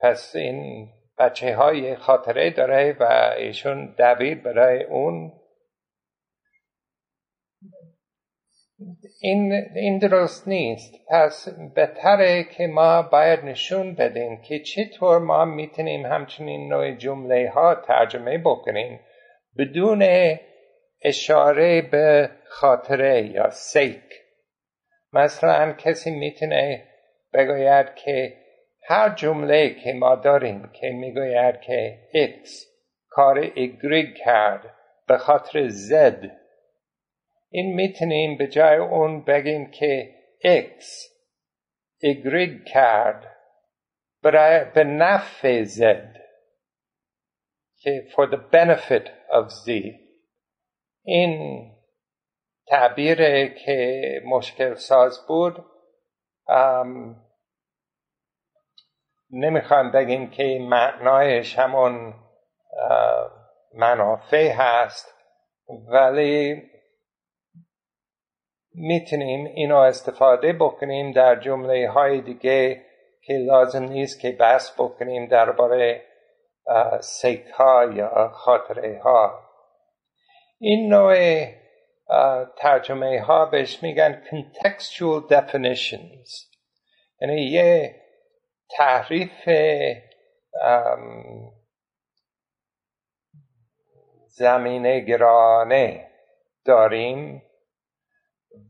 پس 0.00 0.36
این 0.36 0.88
بچه 1.18 1.56
های 1.56 1.96
خاطره 1.96 2.50
داره 2.50 2.96
و 3.00 3.34
ایشون 3.38 3.94
دوید 3.98 4.42
برای 4.42 4.84
اون. 4.84 5.32
این, 9.20 9.52
این 9.74 9.98
درست 9.98 10.48
نیست. 10.48 10.94
پس 11.10 11.48
بهتره 11.74 12.44
که 12.44 12.66
ما 12.66 13.02
باید 13.02 13.44
نشون 13.44 13.94
بدیم 13.94 14.42
که 14.42 14.58
چطور 14.58 15.18
ما 15.18 15.44
می‌تونیم 15.44 16.06
همچنین 16.06 16.68
نوع 16.68 16.92
جمله 16.92 17.50
ها 17.54 17.74
ترجمه 17.74 18.38
بکنیم 18.38 19.00
بدون 19.58 20.04
اشاره 21.02 21.82
به 21.82 22.30
خاطره 22.44 23.26
یا 23.26 23.50
سیک. 23.50 24.27
مثلا 25.12 25.72
کسی 25.72 26.10
می‌تونه 26.10 26.88
بگوید 27.34 27.94
که 27.94 28.36
هر 28.84 29.14
جمله 29.14 29.74
که 29.74 29.92
ما 29.92 30.14
داریم 30.14 30.70
که 30.72 30.90
می‌گوید 30.90 31.60
که 31.60 31.98
X 32.14 32.48
کار 33.08 33.38
ایگریگ 33.38 34.14
کرد 34.16 34.74
به 35.08 35.18
خاطر 35.18 35.68
Z 35.68 36.28
این 37.50 37.74
می‌تونیم 37.74 38.36
به 38.36 38.46
جای 38.46 38.76
اون 38.76 39.24
بگیم 39.24 39.70
که 39.70 40.14
X 40.44 40.84
ایگریگ 42.00 42.64
کرد 42.64 43.36
برای 44.22 44.64
به 44.74 44.84
نفع 44.84 45.64
Z 45.64 45.78
که 47.80 48.06
for 48.10 48.26
the 48.30 48.38
benefit 48.52 49.08
of 49.30 49.48
Z. 49.66 49.70
این 51.04 51.64
تعبیر 52.68 53.46
که 53.54 54.02
مشکل 54.24 54.74
ساز 54.74 55.26
بود 55.28 55.64
نمی‌خوام 59.30 59.92
بگیم 59.92 60.30
که 60.30 60.58
معنایش 60.60 61.58
همون 61.58 62.14
منافع 63.74 64.52
هست 64.52 65.14
ولی 65.88 66.62
می‌تونیم 68.74 69.44
اینو 69.46 69.76
استفاده 69.76 70.52
بکنیم 70.52 71.12
در 71.12 71.40
جمله 71.40 71.90
های 71.90 72.20
دیگه 72.20 72.84
که 73.22 73.34
لازم 73.34 73.84
نیست 73.84 74.20
که 74.20 74.32
بحث 74.32 74.80
بکنیم 74.80 75.26
درباره 75.26 76.02
سیک 77.00 77.46
ها 77.46 77.84
یا 77.84 78.28
خاطره 78.28 79.00
ها 79.04 79.40
این 80.58 80.88
نوع 80.94 81.14
ترجمه 82.56 83.20
ها 83.20 83.46
بهش 83.46 83.82
میگن 83.82 84.22
contextual 84.30 85.32
definitions. 85.32 86.48
یعنی 87.20 87.42
یه 87.42 87.94
تحریف 88.70 89.48
زمینه 94.28 95.00
گرانه 95.00 96.08
داریم. 96.64 97.42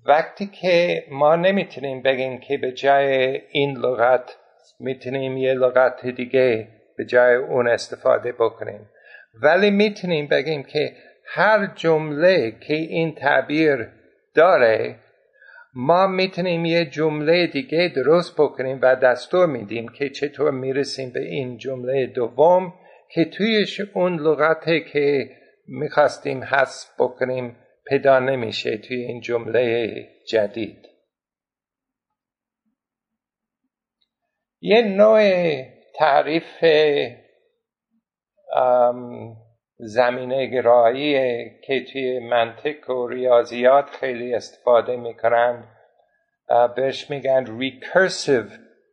وقتی 0.05 0.47
که 0.47 1.05
ما 1.11 1.37
نمی‌تونیم 1.37 2.03
بگیم 2.03 2.41
که 2.41 2.59
به 2.59 2.73
جای 2.73 3.41
این 3.51 3.77
لغت 3.79 4.37
می‌تونیم 4.81 5.37
یه 5.37 5.55
لغت 5.55 6.07
دیگه 6.07 6.69
به 6.97 7.05
جای 7.05 7.35
اون 7.35 7.69
استفاده 7.69 8.33
بکنیم 8.33 8.91
ولی 9.43 9.71
می‌تونیم 9.71 10.27
بگیم 10.27 10.63
که 10.63 10.97
هر 11.31 11.67
جمله 11.75 12.51
که 12.61 12.75
این 12.75 13.15
تعبیر 13.15 13.89
داره 14.35 14.99
ما 15.75 16.07
می‌تونیم 16.07 16.65
یه 16.65 16.85
جمله 16.85 17.47
دیگه 17.47 17.93
درست 17.97 18.35
بکنیم 18.41 18.79
و 18.83 18.97
دستور 18.97 19.47
میدیم 19.47 19.89
که 19.89 20.11
چطور 20.11 20.51
می‌رسیم 20.51 21.11
به 21.11 21.21
این 21.21 21.59
جمله 21.59 22.07
دوم 22.07 22.75
که 23.11 23.25
تویش 23.25 23.81
اون 23.81 24.21
لغته 24.21 24.81
که 24.81 25.31
می‌خواستیم 25.67 26.45
حذف 26.45 26.89
بکنیم 26.99 27.57
پیدا 27.87 28.19
نمیشه 28.19 28.79
توی 28.79 28.97
این 28.97 29.21
جمله 29.21 30.09
جدید. 30.29 30.89
یه 34.61 34.83
نوع 34.83 35.21
تعریف 35.95 36.65
زمینه 39.79 40.47
گرایی 40.47 41.15
که 41.61 41.85
توی 41.85 42.19
منطق 42.19 42.91
و 42.91 43.09
ریاضیات 43.09 43.91
خیلی 43.91 44.35
استفاده 44.35 44.97
می‌کنند 44.97 45.69
بهش 46.77 47.11
میگن 47.11 47.45
recursive 47.47 48.51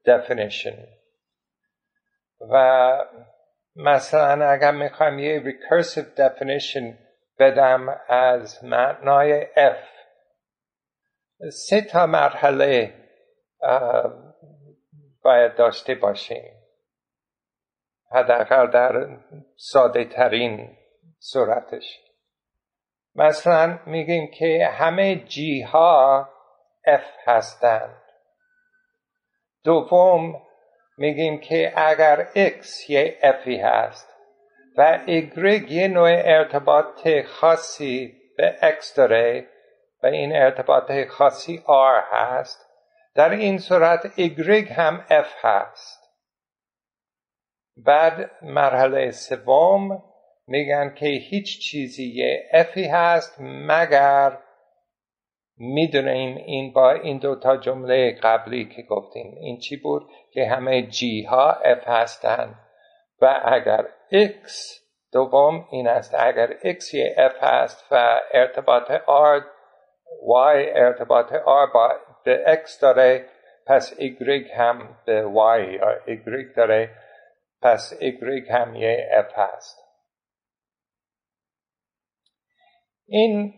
definition. 0.08 0.76
و 2.52 3.06
مثلا 3.76 4.50
اگر 4.50 4.72
می‌خوایم 4.72 5.20
یه 5.20 5.44
recursive 5.44 6.20
definition 6.20 6.94
بدم 7.40 8.02
از 8.10 8.64
معنای 8.64 9.46
F 9.56 9.86
سه 11.52 11.82
تا 11.82 12.06
مرحله 12.06 12.94
باید 15.24 15.56
داشته 15.56 15.96
باشیم. 15.96 16.65
حداقل 18.12 18.68
در 18.68 19.18
ساده 19.56 20.06
ترین 20.06 20.78
صورتش. 21.20 22.00
مثلا 23.16 23.80
میگیم 23.86 24.32
که 24.32 24.70
همه 24.74 25.16
جی 25.16 25.62
ها 25.62 26.30
F 26.88 27.28
هستند. 27.28 28.02
دوم 29.64 30.42
میگیم 30.98 31.40
که 31.40 31.74
اگر 31.76 32.28
X 32.34 32.90
یه 32.90 33.18
Fی 33.46 33.56
هست 33.56 34.16
و 34.78 35.00
Y 35.08 35.72
یه 35.72 35.88
نوع 35.88 36.10
ارتباط 36.10 37.08
خاصی 37.26 38.14
به 38.38 38.56
X 38.62 38.96
داره 38.98 39.48
و 40.04 40.08
این 40.08 40.36
ارتباط 40.36 40.92
خاصی 41.10 41.64
R 41.68 42.14
هست 42.14 42.66
در 43.16 43.30
این 43.30 43.58
صورت 43.58 44.08
Y 44.18 44.72
هم 44.72 45.06
F 45.10 45.46
هست. 45.46 46.05
بعد 47.78 48.32
مرحله 48.42 49.12
سوم 49.12 50.04
میگن 50.48 50.94
که 50.96 51.06
هیچ 51.06 51.60
چیزی 51.60 52.12
یه 52.16 52.50
افی 52.54 52.88
هست 52.88 53.36
مگر 53.40 54.38
می‌دونیم 55.58 56.38
این 56.38 56.74
با 56.74 56.92
این 56.92 57.18
دوتا 57.18 57.58
جمله 57.58 58.20
قبلی 58.24 58.66
که 58.66 58.82
گفتیم. 58.82 59.36
این 59.40 59.58
چی 59.58 59.78
بود؟ 59.78 60.10
که 60.34 60.46
همه 60.46 60.82
جی 60.82 61.24
ها 61.24 61.52
اف 61.52 61.88
هستند 61.88 62.56
و 63.22 63.42
اگر 63.46 63.86
x 64.12 64.50
دوم 65.14 65.68
این 65.72 65.88
است. 65.88 66.16
اگر 66.20 66.48
x 66.48 66.94
یه 66.94 67.16
f 67.18 67.44
هست 67.44 67.88
و 67.92 68.20
ارتباط 68.34 68.92
r 68.92 69.42
y 70.28 70.72
ارتباط 70.76 71.34
r 71.34 71.74
با 71.74 71.92
به 72.24 72.62
x 72.66 72.82
داره 72.82 73.26
پس 73.68 73.94
y 74.00 74.52
هم 74.58 74.98
به 75.06 75.24
y 75.24 75.60
یا 75.74 76.16
y 76.16 76.56
داره. 76.56 76.90
پس 77.66 77.94
y 78.02 78.52
هم 78.52 78.76
یه 78.76 79.10
f 79.30 79.34
هست. 79.40 79.80
این 83.08 83.54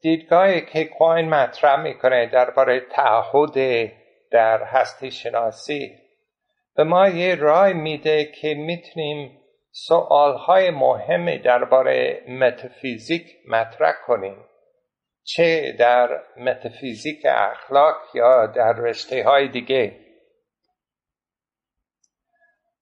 دیدگاهی 0.00 0.60
که 0.60 0.84
کوین 0.84 1.28
مطرح 1.28 1.82
می‌کنه 1.82 2.26
درباره 2.26 2.80
تعهد 2.80 3.90
در 4.30 4.64
هستی 4.64 5.10
شناسی 5.10 5.98
به 6.76 6.84
ما 6.84 7.08
یه 7.08 7.34
رای 7.34 7.72
میده 7.72 8.24
که 8.24 8.54
می‌تونیم 8.54 9.40
سوالهای 9.70 10.70
مهمی 10.70 11.38
درباره 11.38 12.24
متافیزیک 12.28 13.36
مطرح 13.48 13.94
کنیم. 14.06 14.44
چه 15.24 15.72
در 15.78 16.22
متافیزیک 16.36 17.26
اخلاق 17.28 17.96
یا 18.14 18.46
در 18.46 18.72
رشته 18.72 19.24
های 19.24 19.48
دیگه. 19.48 20.07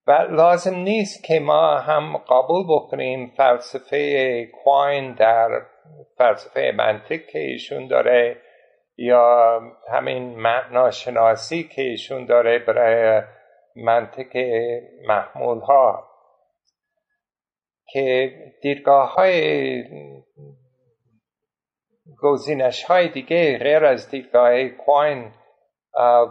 و 0.07 0.13
لازم 0.13 0.75
نیست 0.75 1.25
که 1.25 1.41
ما 1.41 1.77
هم 1.79 2.17
قبول 2.17 2.65
بکنیم 2.69 3.33
فلسفه 3.37 4.47
کوین 4.47 5.15
در 5.15 5.49
فلسفه 6.19 6.73
منطق 6.77 7.27
که 7.27 7.39
ایشون 7.39 7.87
داره 7.87 8.37
یا 8.97 9.61
همین 9.93 10.39
معناشناسی 10.39 11.65
که 11.65 11.83
ایشون 11.83 12.27
داره 12.27 12.59
برای 12.59 13.23
منطق 13.77 14.37
محمول 15.07 15.61
ها 15.61 16.09
که 17.93 18.35
دیدگاه 18.63 19.15
های 19.15 19.85
گزینش 22.23 22.85
های 22.85 23.09
دیگه 23.09 23.59
غیر 23.59 23.85
از 23.85 24.11
دیدگاه 24.11 24.69
کوین 24.69 25.33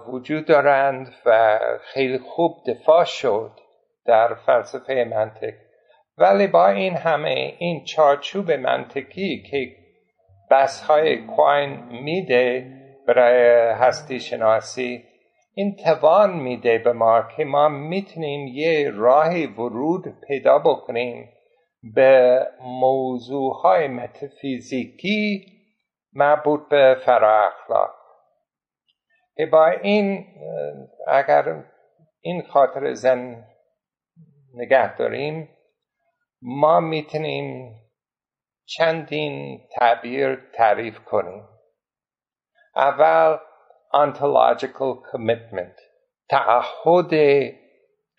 وجود 0.07 0.47
دارند 0.47 1.13
و 1.25 1.59
خیلی 1.81 2.17
خوب 2.17 2.63
دفاع 2.67 3.03
شد. 3.03 3.64
در 4.05 4.33
فلسفه 4.33 5.07
منطق. 5.11 5.53
ولی 6.17 6.47
با 6.47 6.67
این 6.67 6.93
همه 6.93 7.55
این 7.59 7.83
چارچوب 7.83 8.51
منطقی 8.51 9.43
که 9.51 9.75
بس 10.51 10.81
های 10.81 11.17
کوین 11.17 11.83
میده 12.03 12.71
برای 13.07 13.71
هستی 13.73 14.19
شناسی 14.19 15.03
این 15.53 15.75
توان 15.75 16.33
میده 16.33 16.77
به 16.77 16.93
ما 16.93 17.27
که 17.37 17.45
ما 17.45 17.69
می‌تونیم 17.69 18.47
یه 18.47 18.91
راه 18.95 19.45
ورود 19.45 20.03
پیدا 20.27 20.59
بکنیم 20.59 21.29
به 21.95 22.39
موضوع 22.61 23.53
های 23.53 23.87
متفیزیکی 23.87 25.45
مربوط 26.13 26.59
به 26.69 26.97
فرا 27.05 27.47
اخلاق. 27.47 27.91
با 29.51 29.67
این 29.67 30.25
اگر 31.07 31.63
این 32.21 32.41
خاطر 32.41 32.93
زن 32.93 33.43
نگه 34.55 34.95
داریم. 34.95 35.49
ما 36.41 36.79
می‌تونیم 36.79 37.75
چندین 38.65 39.67
تعبیر 39.71 40.35
تعریف 40.53 40.99
کنیم. 40.99 41.47
اول 42.75 43.37
ontological 43.93 45.11
commitment 45.11 45.81
تعهد 46.29 47.13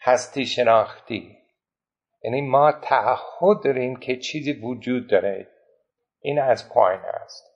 هستی 0.01 0.47
شناختی 0.47 1.37
یعنی 2.25 2.41
ما 2.41 2.73
تعهد 2.73 3.65
داریم 3.65 3.97
که 3.97 4.17
چیزی 4.17 4.53
وجود 4.53 5.11
داره. 5.11 5.49
این 6.21 6.39
از 6.39 6.73
پایین 6.73 7.01
است. 7.01 7.47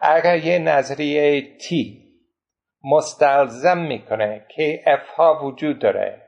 اگر 0.00 0.36
یه 0.36 0.58
نظریه 0.58 1.56
تی 1.56 2.06
مستلزم 2.84 3.78
می‌کنه 3.78 4.46
که 4.50 4.82
اف 4.86 5.08
ها 5.08 5.44
وجود 5.44 5.78
داره 5.78 6.25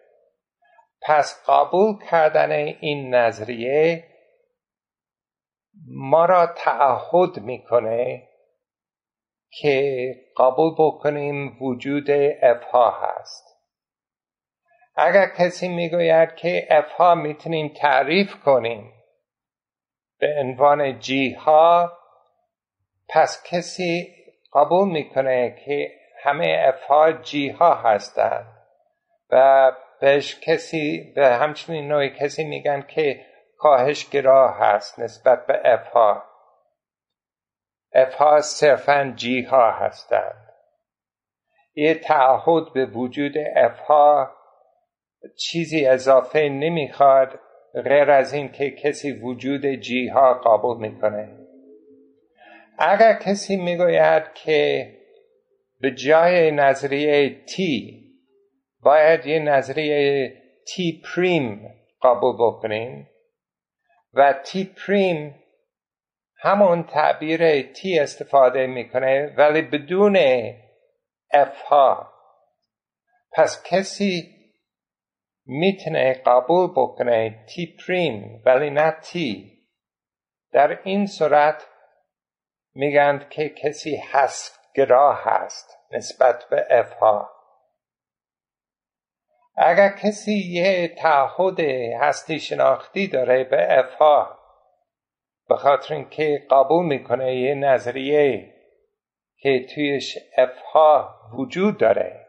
پس 1.02 1.44
قبول 1.48 1.98
کردن 2.10 2.52
این 2.52 3.14
نظریه 3.14 4.04
ما 5.86 6.24
را 6.24 6.46
تعهد 6.46 7.38
می‌کنه 7.38 8.28
که 9.50 10.14
قبول 10.36 10.74
بکنیم 10.78 11.62
وجود 11.62 12.10
اف 12.42 12.64
ها 12.64 12.90
هست. 12.90 13.58
اگر 14.96 15.26
کسی 15.38 15.68
می‌گوید 15.68 16.34
که 16.34 16.66
اف 16.70 16.92
ها 16.92 17.14
می‌تونیم 17.14 17.68
تعریف 17.68 18.34
کنیم 18.44 18.92
به 20.18 20.34
عنوان 20.38 20.98
جی 20.98 21.32
ها 21.32 21.92
پس 23.08 23.42
کسی 23.46 24.14
قبول 24.52 24.88
می‌کنه 24.88 25.62
که 25.64 25.92
همه 26.22 26.64
F 26.68 26.82
ها 26.82 27.12
G 27.12 27.48
ها 27.48 27.74
هستند 27.74 28.66
و 29.30 29.72
بهش 30.00 30.40
کسی 30.40 31.12
به 31.16 31.26
همچنین 31.26 31.88
نوعی 31.88 32.10
کسی 32.10 32.44
میگن 32.44 32.82
که 32.88 33.26
کاهشگرا 33.58 34.52
هست 34.52 34.98
نسبت 34.98 35.46
به 35.46 35.60
F 35.64 35.86
ها 35.86 36.24
F 37.92 38.14
ها 38.14 38.40
صرفا 38.40 39.12
G 39.16 39.42
ها 39.42 39.70
هستند. 39.70 40.48
یه 41.74 41.94
تعهد 41.94 42.72
به 42.74 42.86
وجود 42.86 43.32
F 43.56 43.93
ها 43.93 44.30
چیزی 45.36 45.86
اضافه 45.86 46.38
نمی‌خواد 46.38 47.40
غیر 47.74 48.10
از 48.10 48.32
این 48.32 48.52
که 48.52 48.70
کسی 48.70 49.12
وجود 49.12 49.66
G 49.66 50.08
ها 50.08 50.34
قبول 50.34 50.76
می‌کنه. 50.76 51.28
اگر 52.78 53.14
کسی 53.14 53.56
می‌گوید 53.56 54.32
که 54.34 54.92
به 55.80 55.90
جای 55.90 56.50
نظریه 56.50 57.44
تی 57.44 57.97
باید 58.82 59.26
یه 59.26 59.38
نظریه 59.38 60.32
تی 60.66 61.02
پریم 61.04 61.74
قبول 62.02 62.36
بکنیم 62.36 63.10
و 64.14 64.32
تی 64.32 64.64
پریم 64.64 65.44
همون 66.40 66.82
تعبیر 66.82 67.62
تی 67.72 67.98
استفاده 67.98 68.66
می‌کنه 68.66 69.34
ولی 69.36 69.62
بدون 69.62 70.16
اف 71.32 71.60
ها. 71.62 72.12
پس 73.32 73.62
کسی 73.64 74.34
می‌تونه 75.46 76.12
قبول 76.26 76.70
بکنه 76.70 77.44
تی 77.48 77.76
پریم 77.86 78.42
ولی 78.46 78.70
نه 78.70 78.90
تی 78.90 79.58
در 80.52 80.80
این 80.84 81.06
صورت 81.06 81.66
میگند 82.74 83.28
که 83.28 83.48
کسی 83.48 83.96
حذف 83.96 84.58
گراه 84.74 85.22
هست 85.24 85.78
نسبت 85.92 86.44
به 86.50 86.66
اف 86.70 86.92
ها. 86.92 87.37
اگر 89.60 89.88
کسی 89.88 90.32
یه 90.32 90.88
تعهد 90.88 91.60
هستی 92.00 92.40
شناختی 92.40 93.08
داره 93.08 93.44
به 93.44 93.78
اف 93.78 93.94
ها 93.94 94.38
به 95.48 95.56
خاطر 95.56 95.94
اینکه 95.94 96.46
قبول 96.50 96.86
می‌کنه 96.86 97.36
یه 97.36 97.54
نظریه 97.54 98.54
که 99.36 99.66
تویش 99.74 100.18
اف 100.36 100.58
ها 100.72 101.14
وجود 101.38 101.78
داره 101.78 102.26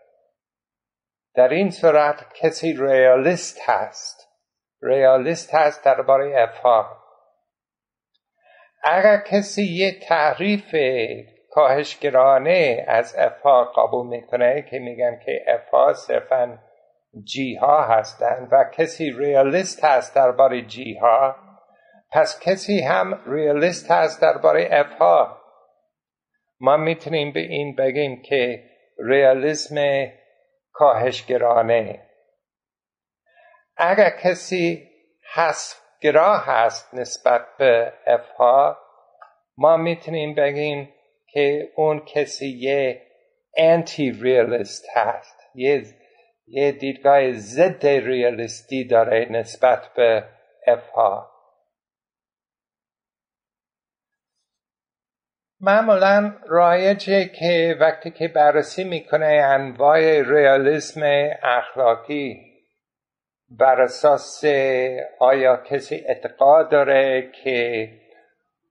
در 1.36 1.50
این 1.50 1.70
صورت 1.70 2.34
کسی 2.34 2.74
ریالیست 2.74 3.70
هست. 3.70 4.30
ریالیست 4.82 5.56
هست 5.56 5.86
درباره 5.86 6.42
F 6.42 6.58
ها 6.58 7.04
اگر 8.84 9.18
کسی 9.18 9.64
یه 9.64 10.00
تعریف 10.00 10.76
کاهشگرانه 11.50 12.86
از 12.88 13.16
F 13.18 13.42
ها 13.42 13.64
قبول 13.64 14.08
می‌کنه 14.08 14.62
که 14.62 14.80
میگن 14.80 15.20
که 15.26 15.46
F 15.48 15.70
ها 15.70 15.94
صرفا 15.94 16.69
G 17.24 17.56
ها 17.56 17.84
هستند 17.84 18.48
و 18.52 18.64
کسی 18.74 19.12
ریالیست 19.12 19.84
هست 19.84 20.16
درباره 20.16 20.62
G 20.62 20.98
ها 20.98 21.36
پس 22.12 22.40
کسی 22.40 22.82
هم 22.82 23.22
ریالیست 23.28 23.92
هست 23.92 24.22
درباره 24.22 24.70
F 24.72 24.94
ها 24.94 25.42
ما 26.60 26.78
می‌تونیم 26.78 27.34
به 27.34 27.40
این 27.40 27.76
بگیم 27.76 28.22
که 28.22 28.64
ریالیسم 29.00 30.06
کاهشگرانه. 30.72 32.06
اگر 33.78 34.10
کسی 34.10 34.90
حسفگرا 35.34 36.38
هست 36.38 36.94
نسبت 36.94 37.46
به 37.58 37.94
اف 38.08 38.30
ها 38.30 38.78
ما 39.58 39.78
می‌تونیم 39.78 40.36
بگیم 40.36 40.94
که 41.34 41.70
اون 41.76 42.00
کسی 42.00 42.48
یه 42.48 43.02
انتی 43.58 44.12
ریالیست 44.12 44.86
هست 44.96 45.40
یه, 45.56 45.84
یه 46.52 46.72
دیدگاه 46.72 47.32
ضد 47.32 47.86
ریالیستی 47.86 48.84
داره 48.84 49.28
نسبت 49.32 49.94
به 49.96 50.24
اف 50.68 50.90
ها. 50.90 51.32
معمولا 55.62 56.36
رایجه 56.48 57.26
که 57.26 57.78
وقتی 57.80 58.12
که 58.12 58.28
بررسی 58.28 58.84
می‌کنه 58.84 59.26
انواع 59.26 60.22
ریالیسم 60.22 61.02
اخلاقی 61.44 62.50
بر 63.50 63.82
اساس 63.82 64.46
آیا 65.20 65.58
کسی 65.58 65.96
اعتقاد 65.96 66.72
داره 66.72 67.32
که 67.44 67.90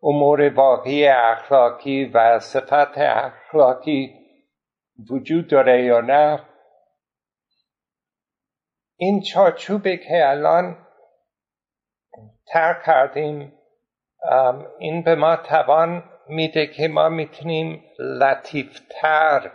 امور 0.02 0.48
واقعی 0.48 1.06
اخلاقی 1.06 2.04
و 2.04 2.38
صفت 2.38 2.98
اخلاقی 2.98 4.14
وجود 5.10 5.48
داره 5.48 5.82
یا 5.82 6.00
نه 6.00 6.47
این 9.00 9.20
چارچوبی 9.20 9.96
که 9.96 10.28
الان 10.28 10.86
تر 12.46 12.82
کردیم 12.86 13.52
این 14.78 15.02
به 15.02 15.14
ما 15.14 15.36
توان 15.36 16.04
میده 16.28 16.66
که 16.66 16.88
ما 16.88 17.08
می‌تونیم 17.08 17.84
لطیفتر 17.98 19.52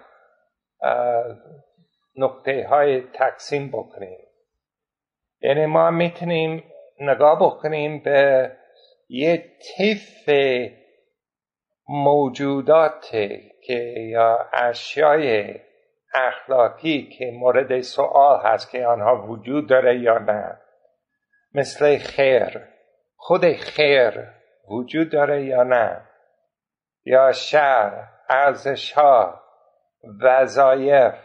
نقطه 2.15 2.67
های 2.67 3.01
تقسیم 3.01 3.67
بکنیم. 3.67 4.17
یعنی 5.41 5.65
ما 5.65 5.91
می‌تونیم 5.91 6.63
نگاه 6.99 7.39
بکنیم 7.39 7.99
به 7.99 8.51
یه 9.10 9.45
طیف 9.60 10.29
موجودات 11.89 13.10
که 13.62 13.79
یا 13.97 14.49
اشیای 14.53 15.56
اخلاقی 16.13 17.10
که 17.17 17.32
مورد 17.32 17.82
سوال 17.82 18.41
هست 18.45 18.71
که 18.71 18.86
آنها 18.86 19.28
وجود 19.28 19.69
داره 19.69 19.99
یا 19.99 20.17
نه. 20.17 20.62
مثل 21.54 21.97
خیر. 21.97 22.67
خود 23.15 23.54
خیر 23.54 24.30
وجود 24.69 25.12
داره 25.12 25.45
یا 25.45 25.63
نه؟ 25.63 26.02
یا 27.06 27.32
شر 27.32 28.08
ارزش 28.30 28.91
ها 28.91 29.41
وظایف 30.21 31.15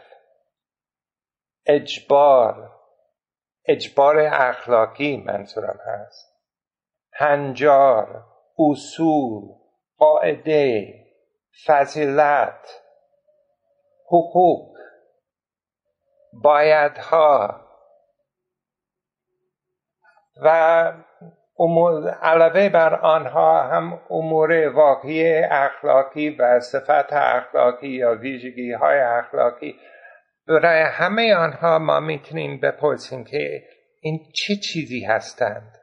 اجبار. 1.65 2.71
اجبار 3.65 4.19
اخلاقی 4.19 5.17
منظورم 5.17 5.79
هست. 5.85 6.29
هنجار 7.13 8.23
اصول 8.59 9.41
قاعده 9.97 10.93
فضیلت 11.65 12.81
حقوق. 14.07 14.78
بایدها. 16.33 17.61
و 20.43 20.49
علاوه 22.21 22.69
بر 22.69 22.95
آنها 22.95 23.63
هم 23.63 23.99
امور 24.09 24.51
واقعی 24.67 25.43
اخلاقی 25.43 26.29
و 26.29 26.59
صفت 26.59 27.13
اخلاقی 27.13 27.87
یا 27.87 28.15
ویژگی 28.15 28.71
های 28.71 28.99
اخلاقی. 28.99 29.75
برای 30.47 30.81
همه 30.81 31.35
آنها 31.35 31.79
ما 31.79 31.99
می‌تونیم 31.99 32.59
بپرسیم 32.59 33.23
که 33.23 33.63
این 34.01 34.19
چه 34.33 34.55
چیزی 34.55 35.03
هستند؟ 35.05 35.75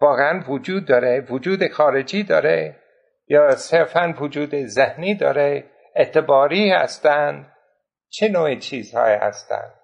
واقعا 0.00 0.42
وجود 0.48 0.86
داره؟ 0.86 1.26
وجود 1.30 1.68
خارجی 1.68 2.22
داره؟ 2.22 2.76
یا 3.28 3.50
صرفا 3.50 4.14
وجود 4.20 4.66
ذهنی 4.66 5.14
داره؟ 5.14 5.64
اعتباری 5.94 6.70
هستند؟ 6.70 7.52
چه 8.08 8.28
نوع 8.28 8.54
چیزهای 8.54 9.14
هستند؟ 9.14 9.74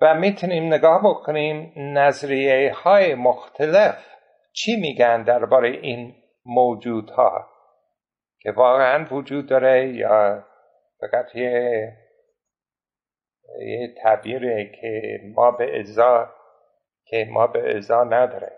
و 0.00 0.14
می‌تونیم 0.14 0.74
نگاه 0.74 1.00
بکنیم 1.04 1.72
نظریه 1.76 2.72
های 2.72 3.14
مختلف 3.14 4.06
چی 4.52 4.76
میگن 4.76 5.22
درباره 5.22 5.68
این 5.68 6.14
موجودها 6.44 7.50
که 8.40 8.52
واقعا 8.52 9.06
وجود 9.10 9.48
داره 9.48 9.88
یا 9.94 10.44
فقط 11.00 11.34
یه 11.34 11.92
یه 13.60 13.94
تعبیره 14.02 14.72
که 14.80 15.20
ما 15.34 15.50
به 15.50 15.80
ازا 15.80 16.34
که 17.04 17.28
ما 17.30 17.46
به 17.46 17.76
ازا 17.76 18.04
نداره. 18.04 18.52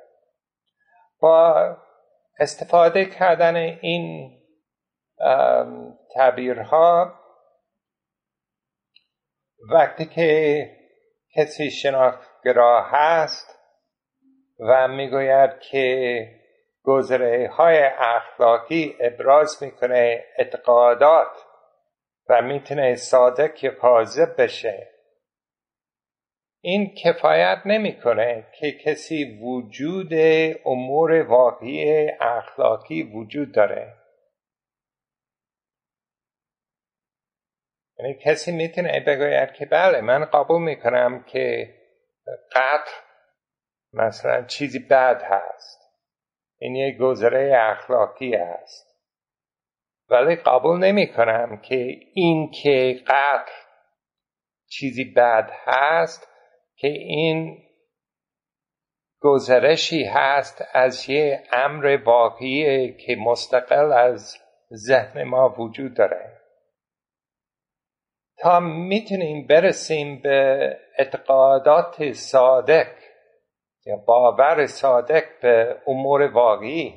با 1.21 1.77
استفاده 2.39 3.05
کردن 3.05 3.57
این 3.57 4.37
تعبیرها 6.15 7.20
وقتی 9.69 10.07
که 10.07 10.71
کسی 11.37 11.71
شناختگرا 11.71 12.83
هست 12.83 13.59
و 14.61 14.89
می‌گوید 14.89 15.51
که 15.61 16.27
گذره 16.85 17.49
های 17.49 17.79
اخلاقی 17.99 18.97
ابراز 19.01 19.63
می‌کنه 19.63 20.25
اعتقادات 20.39 21.45
و 22.29 22.43
می‌تونه 22.43 22.95
صادق 22.95 23.65
یا 23.65 23.71
کاذب 23.71 24.43
بشه 24.43 24.89
این 26.63 26.95
کفایت 27.05 27.59
نمی‌کنه 27.67 28.47
که 28.61 28.73
کسی 28.73 29.39
وجود 29.43 30.13
امور 30.65 31.23
واقعی 31.23 32.09
اخلاقی 32.21 33.03
وجود 33.03 33.53
داره. 33.55 34.00
یعنی 38.03 38.15
کسی 38.15 38.53
می‌تونه 38.53 39.01
بگوید 39.07 39.53
که 39.53 39.67
بله 39.67 40.01
من 40.01 40.25
قبول 40.25 40.63
می‌کنم 40.63 41.23
که 41.23 41.75
قتل 42.53 42.91
مثلا 43.93 44.45
چیزی 44.45 44.79
بد 44.79 45.23
هست. 45.23 45.81
این 46.59 46.75
یک 46.75 46.99
گذره 46.99 47.53
اخلاقی 47.57 48.35
است 48.35 48.91
ولی 50.11 50.37
قبول 50.37 50.79
نمی 50.79 51.13
کنم 51.13 51.61
که 51.61 51.97
این 52.15 52.51
که 52.51 53.01
قتل 53.07 53.53
چیزی 54.69 55.05
بد 55.05 55.51
هست 55.67 56.29
که 56.77 56.89
این 56.89 57.59
گزارشی 59.21 60.05
هست 60.05 60.65
از 60.73 61.11
یه 61.11 61.43
امر 61.53 61.99
واقعی 62.05 62.93
که 62.93 63.17
مستقل 63.17 63.93
از 63.93 64.39
ذهن 64.75 65.23
ما 65.25 65.55
وجود 65.59 65.95
داره. 65.95 66.40
تا 68.41 68.61
می‌تونیم 68.61 69.47
برسیم 69.47 70.21
به 70.23 70.77
اعتقادات 70.99 72.13
صادق 72.13 72.87
یا 73.87 73.97
باور 73.97 74.67
صادق 74.67 75.25
به 75.43 75.77
امور 75.87 76.23
واقعی. 76.23 76.95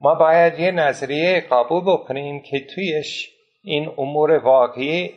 ما 0.00 0.14
باید 0.14 0.58
یه 0.58 0.70
نظریه 0.70 1.40
قبول 1.40 1.82
بکنیم 1.86 2.42
که 2.42 2.66
تویش 2.74 3.30
این 3.62 3.94
امور 3.98 4.30
واقعی 4.30 5.14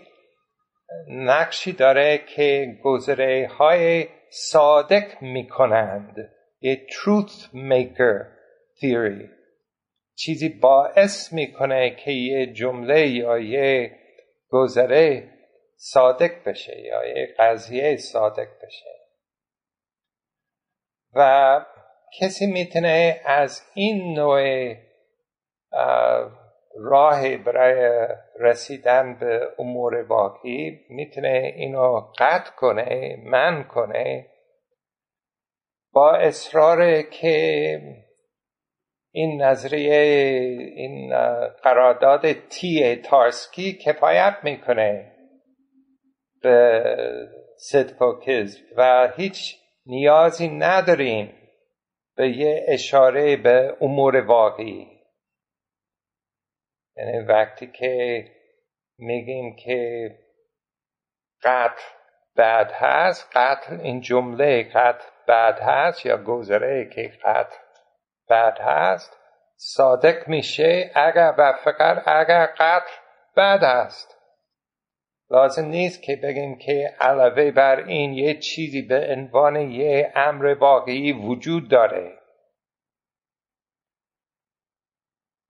نقشی 1.08 1.72
داره 1.72 2.18
که 2.18 2.78
گذره 2.84 3.48
های 3.48 4.08
صادق 4.30 5.22
می‌کنند. 5.22 6.30
یه 6.62 6.76
truth 6.76 7.54
maker 7.54 8.26
theory. 8.80 9.41
چیزی 10.16 10.50
باعث 10.50 11.34
می‌کنه 11.34 11.96
که 11.96 12.12
یه 12.12 12.54
جمله 12.54 13.08
یا 13.08 13.40
یه 13.40 14.00
گذره 14.50 15.30
صادق 15.76 16.32
بشه 16.46 16.80
یا 16.80 17.08
یه 17.08 17.36
قضیه 17.40 17.98
صادق 17.98 18.48
بشه. 18.64 18.92
و 21.14 21.66
کسی 22.20 22.46
می‌تونه 22.46 23.22
از 23.26 23.62
این 23.74 24.14
نوع 24.14 24.76
راه 26.76 27.38
برای 27.38 28.08
رسیدن 28.40 29.20
به 29.20 29.48
امور 29.60 30.02
واقعی 30.02 30.86
می‌تونه 30.90 31.54
اینو 31.56 32.00
قطع 32.18 32.52
کنه 32.52 33.18
من 33.26 33.64
کنه 33.64 34.28
با 35.94 36.12
اصرار 36.16 37.02
که 37.02 37.82
این 39.12 39.42
نظریه 39.42 40.02
این 40.76 41.14
قرارداد 41.64 42.32
تی 42.32 42.96
تارسکی 42.96 43.74
کفایت 43.74 44.38
می‌کنه 44.44 45.12
به 46.42 46.84
صدق 47.58 48.02
و 48.02 48.20
کذب 48.20 48.62
و 48.78 49.12
هیچ 49.18 49.58
نیازی 49.86 50.48
نداریم 50.48 51.34
به 52.16 52.30
یه 52.30 52.66
اشاره 52.68 53.36
به 53.36 53.78
امور 53.82 54.16
واقعی. 54.16 54.88
یعنی 56.98 57.20
وقتی 57.20 57.68
که 57.68 58.26
میگیم 58.98 59.56
که 59.56 60.10
قتل 61.44 61.82
بد 62.38 62.72
هست 62.72 63.30
قتل 63.36 63.82
این 63.82 64.02
جمله 64.02 64.64
قتل 64.64 65.06
بد 65.28 65.60
هست 65.62 66.06
یا 66.06 66.18
گذره 66.18 66.90
که 66.96 67.12
قتل 67.24 67.58
بد 68.32 68.58
هست 68.62 69.18
صادق 69.56 70.28
میشه 70.28 70.92
اگر 70.96 71.36
و 71.38 71.54
فقط 71.64 72.08
اگر 72.08 72.46
قتل 72.46 72.92
بد 73.38 73.64
است 73.64 74.18
لازم 75.32 75.66
نیست 75.66 76.04
که 76.04 76.16
بگیم 76.24 76.58
که 76.58 76.96
علاوه 77.00 77.52
بر 77.52 77.76
این 77.76 78.14
یه 78.14 78.40
چیزی 78.40 78.82
به 78.82 79.08
عنوان 79.10 79.56
یه 79.56 80.12
امر 80.16 80.46
واقعی 80.46 81.14
وجود 81.14 81.70
داره. 81.70 82.18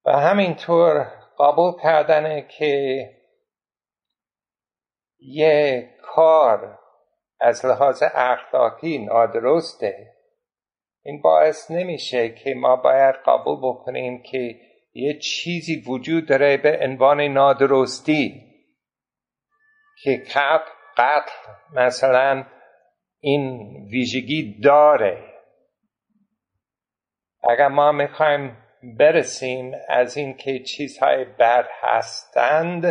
و 0.05 0.11
همینطور 0.11 1.11
قبول 1.39 1.73
کردن 1.83 2.47
که 2.47 3.05
یه 5.19 5.89
کار 6.01 6.79
از 7.39 7.65
لحاظ 7.65 8.03
اخلاقی 8.13 8.97
نادرسته. 8.97 10.10
این 11.03 11.21
باعث 11.21 11.71
نمیشه 11.71 12.29
که 12.29 12.53
ما 12.53 12.75
باید 12.75 13.15
قبول 13.25 13.57
بکنیم 13.63 14.23
که 14.23 14.59
یه 14.93 15.19
چیزی 15.19 15.83
وجود 15.87 16.25
داره 16.25 16.57
به 16.57 16.79
عنوان 16.81 17.21
نادرستی 17.21 18.41
که 20.03 20.17
قتل 20.17 20.71
قتل 20.97 21.31
مثلا 21.75 22.45
این 23.19 23.75
ویژگی 23.91 24.59
داره. 24.63 25.31
اگر 27.49 27.67
ما 27.67 27.91
می‌خوایم 27.91 28.57
برسیم 28.99 29.71
از 29.89 30.17
اینکه 30.17 30.59
چیزهای 30.59 31.25
بد 31.25 31.67
هستند 31.81 32.81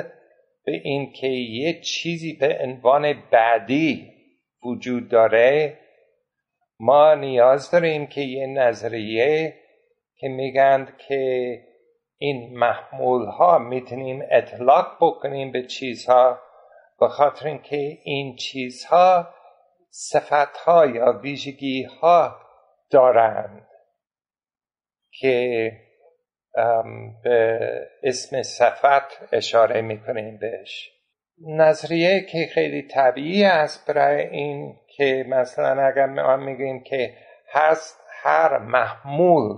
به 0.65 0.73
اینکه 0.85 1.27
یه 1.27 1.81
چیزی 1.81 2.33
به 2.33 2.59
عنوان 2.61 3.23
بعدی 3.31 4.13
وجود 4.65 5.09
داره 5.09 5.79
ما 6.81 7.15
نیاز 7.15 7.71
داریم 7.71 8.07
که 8.07 8.21
یه 8.21 8.47
نظریه 8.47 9.55
که 10.17 10.29
میگند 10.29 10.97
که 11.09 11.53
این 12.19 12.59
محمول 12.59 13.27
ها 13.27 13.59
می‌تونیم 13.59 14.23
اطلاق 14.31 14.97
بکنیم 15.01 15.53
به 15.53 15.63
چیزها 15.63 16.39
به 17.01 17.09
خاطر 17.09 17.47
اینکه 17.47 17.99
این 18.05 18.37
چیزها 18.37 19.29
صفت 19.91 20.57
ها 20.57 20.87
یا 20.87 21.21
ویژگی 21.23 21.83
ها 21.83 22.37
دارند 22.91 23.69
که 25.11 25.73
به 27.25 27.59
اسم 28.03 28.43
صفت 28.43 29.35
اشاره 29.35 29.81
می‌کنیم 29.81 30.39
بهش. 30.39 30.91
نظریه 31.47 32.21
که 32.21 32.49
خیلی 32.53 32.83
طبیعی 32.83 33.45
است 33.45 33.87
برای 33.87 34.27
این 34.27 34.77
که 34.97 35.25
مثلا 35.29 35.87
اگر 35.87 36.07
ما 36.07 36.37
میگیم 36.37 36.83
که 36.83 37.17
هست 37.53 38.01
هر 38.23 38.59
محمول 38.59 39.57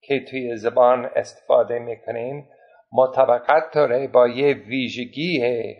که 0.00 0.24
توی 0.30 0.56
زبان 0.56 1.10
استفاده 1.16 1.78
می‌کنیم 1.78 2.48
مطابقت 2.92 3.70
داره 3.74 4.08
با 4.08 4.28
یه 4.28 4.54
ویژگی 4.54 5.76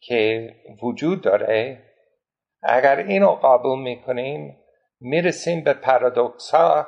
که 0.00 0.54
وجود 0.82 1.22
داره. 1.22 1.82
اگر 2.62 2.96
اینو 2.96 3.30
قابل 3.30 3.82
می‌کنیم 3.82 4.58
می‌رسیم 5.00 5.64
به 5.64 5.74
پارادوکس 5.74 6.50
ها. 6.50 6.86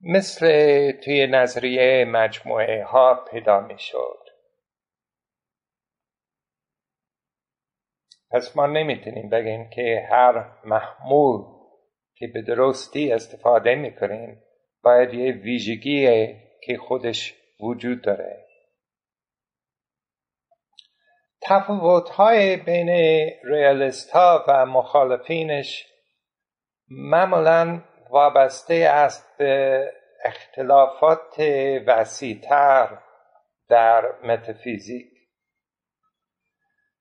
مثل 0.00 0.46
توی 0.92 1.26
نظریه 1.26 2.04
مجموعه 2.04 2.84
ها 2.84 3.14
پیدا 3.30 3.60
می 3.60 3.78
شد 3.78 4.18
پس 8.30 8.56
ما 8.56 8.66
نمی‌تونیم 8.66 9.28
بگیم 9.28 9.70
که 9.70 10.06
هر 10.10 10.44
محمول 10.64 11.44
که 12.14 12.26
به 12.26 12.42
درستی 12.42 13.12
استفاده 13.12 13.74
می‌کنیم 13.74 14.42
باید 14.82 15.14
یه 15.14 15.32
ویژگی 15.32 16.34
که 16.62 16.76
خودش 16.78 17.34
وجود 17.60 18.02
داره. 18.02 18.44
تفاوت 21.42 22.08
های 22.08 22.56
بین 22.56 22.88
ریالیست 23.44 24.10
ها 24.10 24.44
و 24.48 24.66
مخالفینش 24.66 25.86
معمولا 26.88 27.82
وابسته 28.10 28.74
است 28.74 29.38
به 29.38 29.84
اختلافات 30.24 31.38
وسیعتر 31.86 32.98
در 33.68 34.12
متافیزیک. 34.24 35.17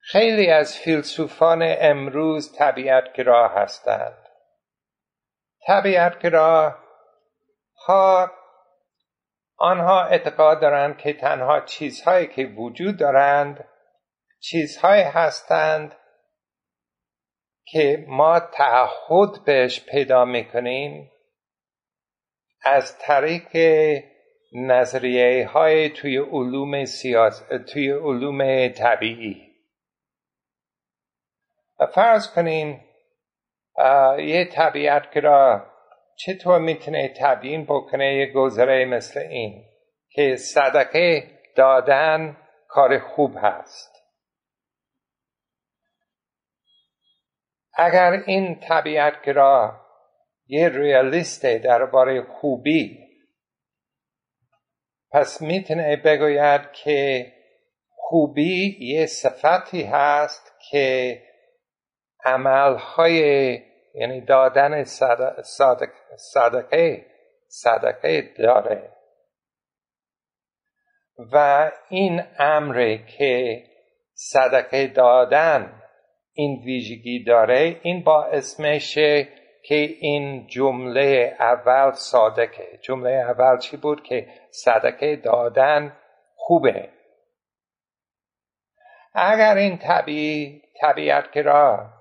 خیلی 0.09 0.49
از 0.49 0.77
فیلسوفان 0.77 1.75
امروز 1.79 2.57
طبیعتگرا 2.57 3.47
هستند. 3.47 4.27
طبیعتگرا 5.67 6.77
ها 7.87 8.31
آنها 9.57 10.03
اعتقاد 10.03 10.61
دارند 10.61 10.97
که 10.97 11.13
تنها 11.13 11.59
چیزهایی 11.59 12.27
که 12.27 12.45
وجود 12.45 12.97
دارند 12.99 13.67
چیزهایی 14.39 15.03
هستند 15.03 15.95
که 17.65 18.05
ما 18.07 18.39
تعهد 18.39 19.45
بهش 19.45 19.85
پیدا 19.85 20.25
می‌کنیم 20.25 21.11
از 22.63 22.97
طریق 22.99 23.47
نظریه 24.53 25.47
های 25.47 25.89
توی 25.89 26.17
علوم 26.17 26.85
سیاس 26.85 27.43
توی 27.73 27.91
علوم 27.91 28.67
طبیعی. 28.67 29.46
فرض 31.85 32.33
کنیم 32.33 32.85
یه 34.19 34.49
طبیعت 34.51 35.17
را 35.17 35.73
چطور 36.15 36.59
می‌تونه 36.59 37.13
تبیین 37.21 37.65
بکنه 37.65 38.15
یه 38.15 38.25
گذره 38.25 38.85
مثل 38.85 39.19
این 39.19 39.65
که 40.09 40.35
صدقه 40.35 41.31
دادن 41.55 42.37
کار 42.67 42.99
خوب 42.99 43.31
هست؟ 43.37 43.97
اگر 47.73 48.23
این 48.25 48.59
طبیعتگرا 48.59 49.81
یه 50.47 50.69
ریالیست 50.69 51.45
درباره 51.45 52.21
خوبی 52.21 53.07
پس 55.11 55.41
می‌تونه 55.41 55.95
بگوید 55.95 56.71
که 56.71 57.33
خوبی 57.89 58.77
یه 58.79 59.05
صفتی 59.05 59.83
هست 59.83 60.51
که 60.71 61.21
عملهای 62.27 63.19
یعنی 63.95 64.21
دادن 64.21 64.83
صدقه 64.83 65.43
صدقه 67.47 68.21
داره. 68.37 68.89
و 71.33 71.71
این 71.89 72.23
امره 72.39 73.05
که 73.05 73.63
صدقه 74.13 74.87
دادن 74.87 75.81
این 76.33 76.61
ویژگی 76.65 77.23
داره 77.23 77.79
این 77.83 78.03
باعث 78.03 78.59
میشه 78.59 79.27
که 79.63 79.75
این 79.75 80.47
جمله 80.47 81.35
اول 81.39 81.91
صادقه. 81.91 82.79
جمله 82.81 83.11
اول 83.11 83.59
چی 83.59 83.77
بود؟ 83.77 84.03
که 84.03 84.27
صدقه 84.49 85.15
دادن 85.15 85.97
خوبه. 86.35 86.89
اگر 89.13 89.55
این 89.55 89.77
طبیعی 89.77 90.61
طبیعت 90.81 91.37
را 91.37 91.96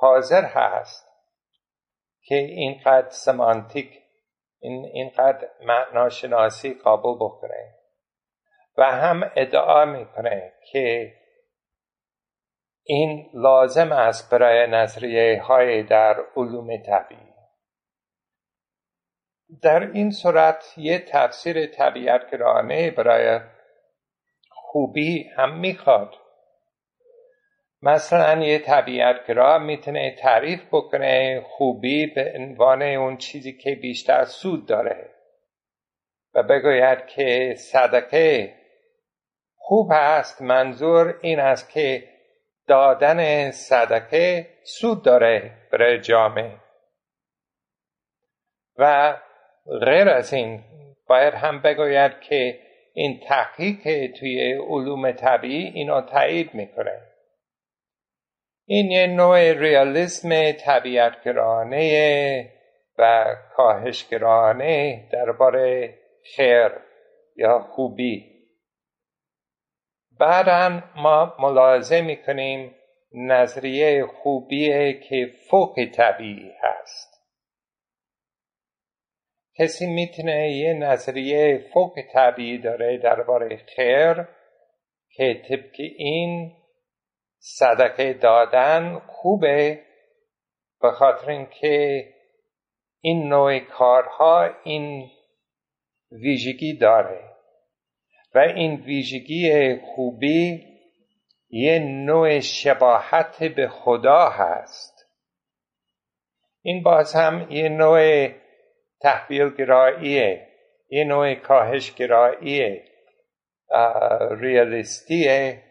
حاضر 0.00 0.44
هست 0.44 1.06
که 2.22 2.34
اینقدر 2.34 3.10
سمانتیک 3.10 4.02
این 4.60 4.84
اینقدر 4.84 5.48
معناشناسی 5.60 6.74
قابل 6.74 7.14
بکنه 7.26 7.74
و 8.78 8.84
هم 8.84 9.30
ادعا 9.36 9.84
می‌کنه 9.84 10.52
که 10.72 11.12
این 12.82 13.30
لازم 13.34 13.92
است 13.92 14.32
برای 14.32 14.66
نظریه 14.66 15.42
های 15.42 15.82
در 15.82 16.24
علوم 16.36 16.76
طبیعی. 16.76 17.34
در 19.62 19.90
این 19.92 20.10
صورت 20.10 20.74
یه 20.76 20.98
تفسیر 20.98 21.66
طبیعت 21.66 22.30
گرانه 22.30 22.90
برای 22.90 23.40
خوبی 24.50 25.30
هم 25.36 25.58
می‌خواد. 25.58 26.19
مثلا 27.82 28.44
یه 28.44 28.58
طبیعتگرا 28.58 29.58
می‌تونه 29.58 30.16
تعریف 30.18 30.66
بکنه 30.72 31.40
خوبی 31.40 32.06
به 32.06 32.32
عنوان 32.36 32.82
اون 32.82 33.16
چیزی 33.16 33.52
که 33.52 33.74
بیشتر 33.74 34.24
سود 34.24 34.66
داره. 34.66 35.10
و 36.34 36.42
بگوید 36.42 37.06
که 37.06 37.54
صدقه 37.58 38.54
خوب 39.56 39.92
است 39.92 40.42
منظور 40.42 41.18
این 41.22 41.40
است 41.40 41.70
که 41.70 42.08
دادن 42.66 43.50
صدقه 43.50 44.48
سود 44.62 45.04
داره 45.04 45.50
برای 45.72 46.00
جامعه. 46.00 46.56
و 48.76 49.16
غیر 49.80 50.08
از 50.08 50.32
این 50.32 50.64
باید 51.06 51.34
هم 51.34 51.62
بگوید 51.62 52.20
که 52.20 52.60
این 52.94 53.20
تحقیق 53.20 54.12
توی 54.12 54.52
علوم 54.52 55.12
طبیعی 55.12 55.66
اینو 55.66 56.00
تایید 56.00 56.54
می‌کنه. 56.54 57.09
این 58.72 58.90
یه 58.90 59.06
نوع 59.06 59.52
ریالیسم 59.52 60.52
طبیعتگرانه 60.52 62.50
و 62.98 63.26
کاهشگرانه 63.56 65.08
درباره 65.12 65.94
خیر 66.36 66.68
یا 67.36 67.58
خوبی. 67.58 68.26
بعدا 70.18 70.82
ما 70.96 71.34
ملاحظه 71.38 72.00
می‌کنیم 72.00 72.74
نظریه 73.12 74.06
خوبی 74.06 75.00
که 75.00 75.30
فوق 75.50 75.84
طبیعی 75.94 76.52
هست. 76.62 77.10
کسی 79.58 79.86
می‌تونه 79.86 80.50
یه 80.50 80.74
نظریه 80.74 81.64
فوق 81.72 81.98
طبیعی 82.12 82.58
داره 82.58 82.98
درباره 82.98 83.56
خیر 83.56 84.28
که 85.16 85.42
طبق 85.48 85.80
این 85.96 86.59
صدقه 87.42 88.12
دادن 88.12 88.98
خوبه 88.98 89.82
به 90.80 90.90
خاطر 90.90 91.30
اینکه 91.30 92.08
این 93.00 93.28
نوع 93.28 93.58
کارها 93.58 94.50
این 94.64 95.10
ویژگی 96.12 96.78
داره. 96.78 97.30
و 98.34 98.38
این 98.38 98.74
ویژگی 98.80 99.76
خوبی 99.76 100.66
یه 101.50 101.78
نوع 101.78 102.40
شباهت 102.40 103.44
به 103.44 103.68
خدا 103.68 104.28
هست. 104.28 105.06
این 106.62 106.82
باز 106.82 107.14
هم 107.14 107.50
یه 107.50 107.68
نوع 107.68 108.28
تحویل 109.00 109.50
گراییه 109.50 110.46
یه 110.88 111.04
نوع 111.04 111.34
کاهش 111.34 111.94
گراییه 111.94 112.84
ریالیستیه. 114.30 115.62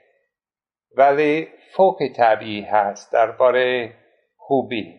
ولی 0.95 1.47
فوق 1.75 1.97
طبیعی 2.15 2.61
هست 2.61 3.13
درباره 3.13 3.93
خوبی. 4.37 4.95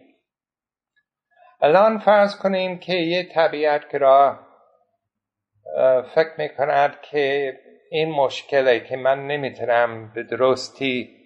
الان 1.60 1.98
فرض 1.98 2.36
کنیم 2.36 2.78
که 2.78 2.94
یه 2.94 3.28
طبیعت 3.34 3.94
را 3.94 4.38
فکر 6.14 6.34
می‌کند 6.38 7.00
که 7.00 7.52
این 7.90 8.10
مشکله 8.10 8.80
که 8.80 8.96
من 8.96 9.26
نمی‌تونم 9.26 10.12
به 10.14 10.22
درستی 10.22 11.16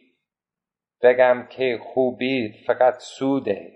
بگم 1.02 1.46
که 1.50 1.78
خوبی 1.82 2.52
فقط 2.66 2.94
سوده. 2.98 3.72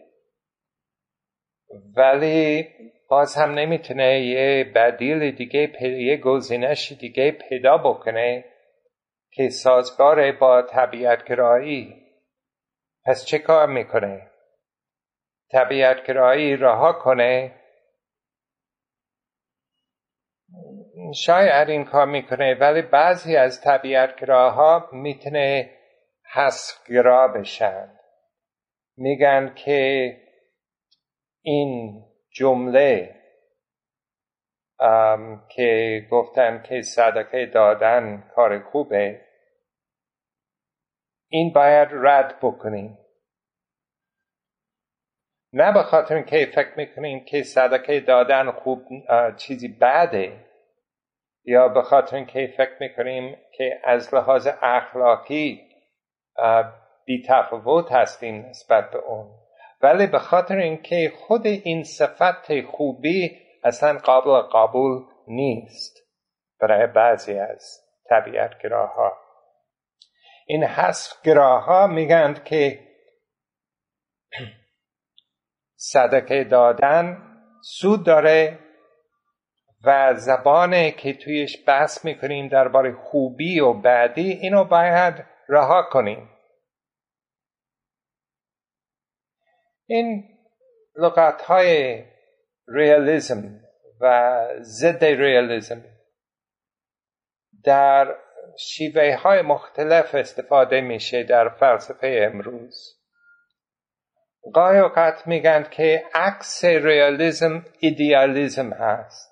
ولی 1.97 2.69
باز 3.09 3.37
هم 3.37 3.51
نمی‌تونه 3.51 4.21
یه 4.21 4.73
بدیل 4.75 5.31
دیگه 5.31 5.83
یه 5.83 6.17
گزینش 6.17 6.93
دیگه 6.93 7.31
پیدا 7.31 7.79
بکنه. 7.79 8.45
که 9.39 9.49
سازگار 9.49 10.33
با 10.33 10.63
طبیعت 10.63 11.25
گرایی. 11.25 12.07
پس 13.07 13.25
چه 13.25 13.39
کار 13.39 13.67
می‌کنه؟ 13.67 14.31
طبیعت 15.53 16.07
گرایی 16.07 16.57
رها 16.57 16.93
کنه. 16.93 17.55
شاید 21.15 21.69
این 21.69 21.85
کار 21.85 22.07
می‌کنه 22.07 22.55
ولی 22.55 22.83
بعضی 22.83 23.37
از 23.37 23.61
طبیعت 23.61 24.21
گراها 24.21 24.89
می‌تونه 24.93 25.71
حسگرا 26.33 27.29
بشن. 27.29 27.99
میگن 28.97 29.55
که 29.55 30.17
این 31.43 32.05
جمله 32.31 33.15
که 35.49 36.01
گفتن 36.11 36.63
که 36.63 36.83
صدقه 36.83 37.47
دادن 37.47 38.31
کار 38.35 38.63
خوبه. 38.63 39.28
این 41.29 41.53
باید 41.53 41.89
رد 41.93 42.39
بکنیم. 42.43 42.99
نه 45.53 45.73
به 45.73 45.83
خاطر 45.83 46.23
که 46.23 46.47
فکر 46.55 46.73
می‌کنیم 46.77 47.25
که 47.25 47.43
صدقه 47.43 48.01
دادن 48.01 48.51
خوب 48.51 48.83
چیزی 49.37 49.69
بده 49.81 50.45
یا 51.45 51.69
به 51.69 51.83
خاطر 51.83 52.25
که 52.25 52.55
فکر 52.57 52.77
می‌کنیم 52.81 53.37
که 53.53 53.81
از 53.85 54.15
لحاظ 54.15 54.49
اخلاقی 54.63 55.69
بی 57.05 57.27
تفاوت 57.29 57.93
هستیم 57.93 58.47
نسبت 58.47 58.91
به 58.91 58.99
اون. 58.99 59.27
ولی 59.83 60.07
به 60.07 60.19
خاطر 60.19 60.57
اینکه 60.57 61.13
خود 61.17 61.47
این 61.47 61.83
صفت 61.83 62.61
خوبی 62.61 63.39
اصلا 63.65 63.99
قابل 63.99 64.49
قبول 64.49 65.05
نیست 65.29 65.99
برای 66.61 66.87
بعضی 66.87 67.39
از 67.39 67.81
طبیعت 68.09 68.63
گراها 68.63 69.28
این 70.51 70.65
حذف 70.65 71.23
گراها 71.23 71.87
میگند 71.87 72.45
که 72.45 72.89
صدقه 75.77 76.45
دادن 76.45 77.23
سود 77.63 78.07
داره 78.07 78.59
و 79.85 80.15
زبانه 80.15 80.91
که 80.91 81.15
تویش 81.15 81.65
بحث 81.67 82.05
می‌کنیم 82.05 82.49
درباره 82.49 82.93
خوبی 82.93 83.61
و 83.61 83.73
بعدی 83.73 84.33
اینو 84.33 84.65
باید 84.65 85.15
رها 85.49 85.83
کنیم. 85.83 86.31
این 89.87 90.39
لغت 90.97 91.43
های 91.43 92.05
ریالیزم 92.69 93.61
و 94.01 94.45
ضد 94.61 95.05
ریالیزم 95.05 95.85
در 97.65 98.17
شیوه 98.59 99.17
های 99.17 99.43
مختلف 99.43 100.15
استفاده 100.15 100.81
میشه 100.81 101.23
در 101.23 101.49
فلسفه 101.49 102.31
امروز. 102.33 102.99
گاهی 104.55 104.79
اوقات 104.79 105.27
میگن 105.27 105.67
که 105.71 106.05
عکس 106.15 106.65
ریالیزم 106.65 107.65
ایدیالیزم 107.79 108.73
هست. 108.73 109.31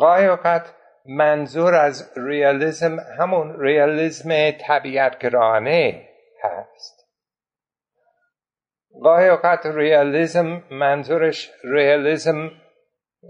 گاهی 0.00 0.26
اوقات 0.26 0.74
منظور 1.06 1.74
از 1.74 2.12
ریالیزم 2.16 3.00
همون 3.18 3.60
ریالیزم 3.60 4.50
طبیعتگرانه 4.50 6.08
هست. 6.44 7.08
گاهی 9.02 9.28
اوقات 9.28 9.66
ریالیزم 9.66 10.62
منظورش 10.70 11.50
ریالیزم 11.64 12.50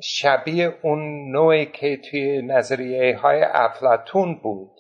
شبیه 0.03 0.79
اون 0.83 1.33
نوعی 1.33 1.67
که 1.67 1.97
توی 1.97 2.43
نظریه 2.43 3.17
های 3.17 3.43
افلاطون 3.43 4.41
بود. 4.43 4.77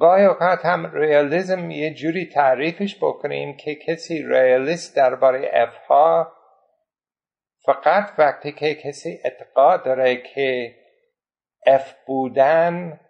گاهی 0.00 0.24
اوقات 0.24 0.64
هم 0.64 0.94
ریالیزم 0.94 1.70
یه 1.70 1.94
جوری 1.94 2.26
تعریفش 2.26 2.96
بکنیم 2.96 3.56
که 3.56 3.74
کسی 3.74 4.22
ریالیست 4.22 4.96
درباره 4.96 5.50
افها 5.52 6.32
فقط 7.66 8.12
وقتی 8.18 8.52
که 8.52 8.74
کسی 8.74 9.18
اعتقاد 9.24 9.84
داره 9.84 10.16
که 10.16 10.76
اف 11.66 11.94
بودن 12.06 13.00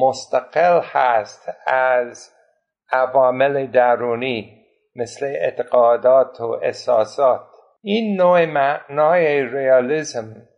مستقل 0.00 0.80
هست 0.84 1.48
از 1.66 2.32
عوامل 2.92 3.66
درونی 3.66 4.66
مثل 4.96 5.26
اعتقادات 5.26 6.40
و 6.40 6.60
احساسات. 6.62 7.55
این 7.88 8.16
نوع 8.16 8.44
معنای 8.44 9.42
ریالیزم 9.42 10.48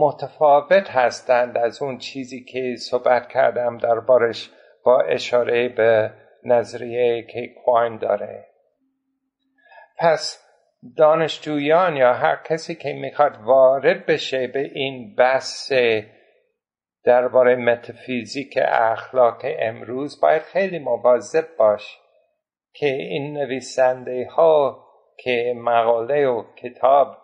متفاوت 0.00 0.90
هستند 0.90 1.58
از 1.58 1.82
اون 1.82 1.98
چیزی 1.98 2.44
که 2.44 2.74
صحبت 2.78 3.28
کردم 3.28 3.78
دربارش 3.78 4.50
با 4.84 5.00
اشاره 5.00 5.68
به 5.68 6.12
نظریه 6.44 7.22
که 7.22 7.54
کوین 7.64 7.98
داره. 7.98 8.46
پس 9.98 10.44
دانشجویان 10.96 11.96
یا 11.96 12.14
هر 12.14 12.36
کسی 12.44 12.74
که 12.74 12.92
می‌خواد 12.92 13.36
وارد 13.42 14.06
بشه 14.06 14.46
به 14.46 14.70
این 14.74 15.14
بحث 15.14 15.72
درباره 17.04 17.56
متافیزیک 17.56 18.58
اخلاق 18.62 19.42
امروز 19.58 20.20
باید 20.20 20.42
خیلی 20.42 20.78
مواظب 20.78 21.46
باش 21.58 21.98
که 22.72 22.86
این 22.86 23.38
نویسنده 23.38 24.28
ها 24.30 24.85
که 25.18 25.54
مقاله 25.56 26.26
و 26.26 26.44
کتاب 26.54 27.18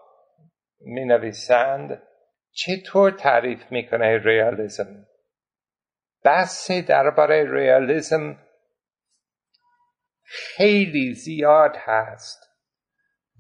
می 0.81 1.05
نویسند 1.05 2.03
چطور 2.53 3.11
تعریف 3.11 3.73
می‌کنه 3.73 4.19
ریالیزم؟ 4.19 5.07
بحث 6.25 6.71
درباره 6.71 7.53
ریالیزم 7.53 8.39
خیلی 10.25 11.15
زیاد 11.15 11.77
هست 11.77 12.53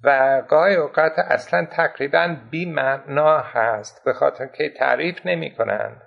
و 0.05 0.42
گاهی 0.48 0.74
اوقات 0.74 1.12
اصلا 1.18 1.66
تقریبا 1.72 2.36
بی 2.50 2.66
معنا 2.66 3.38
هست 3.38 4.05
به 4.05 4.12
خاطر 4.12 4.46
که 4.46 4.68
تعریف 4.68 5.26
نمی 5.26 5.55
کنند 5.55 6.03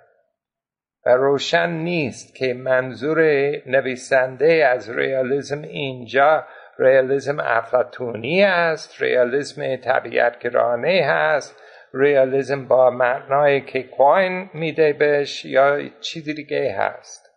و 1.06 1.10
روشن 1.10 1.70
نیست 1.70 2.34
که 2.34 2.54
منظور 2.54 3.20
نویسنده 3.66 4.66
از 4.66 4.90
ریالیزم 4.90 5.62
اینجا 5.62 6.46
ریالیزم 6.78 7.40
افلاطونی 7.40 8.42
است 8.42 9.02
ریالیزم 9.02 9.76
طبیعتگرانه 9.76 11.02
هست 11.06 11.62
ریالیزم 11.94 12.68
با 12.68 12.90
معنای 12.90 13.60
که 13.60 13.82
کوین 13.82 14.50
میده 14.54 14.92
بهش 14.92 15.44
یا 15.44 15.88
چیزی 16.00 16.34
دیگه 16.34 16.76
هست. 16.78 17.30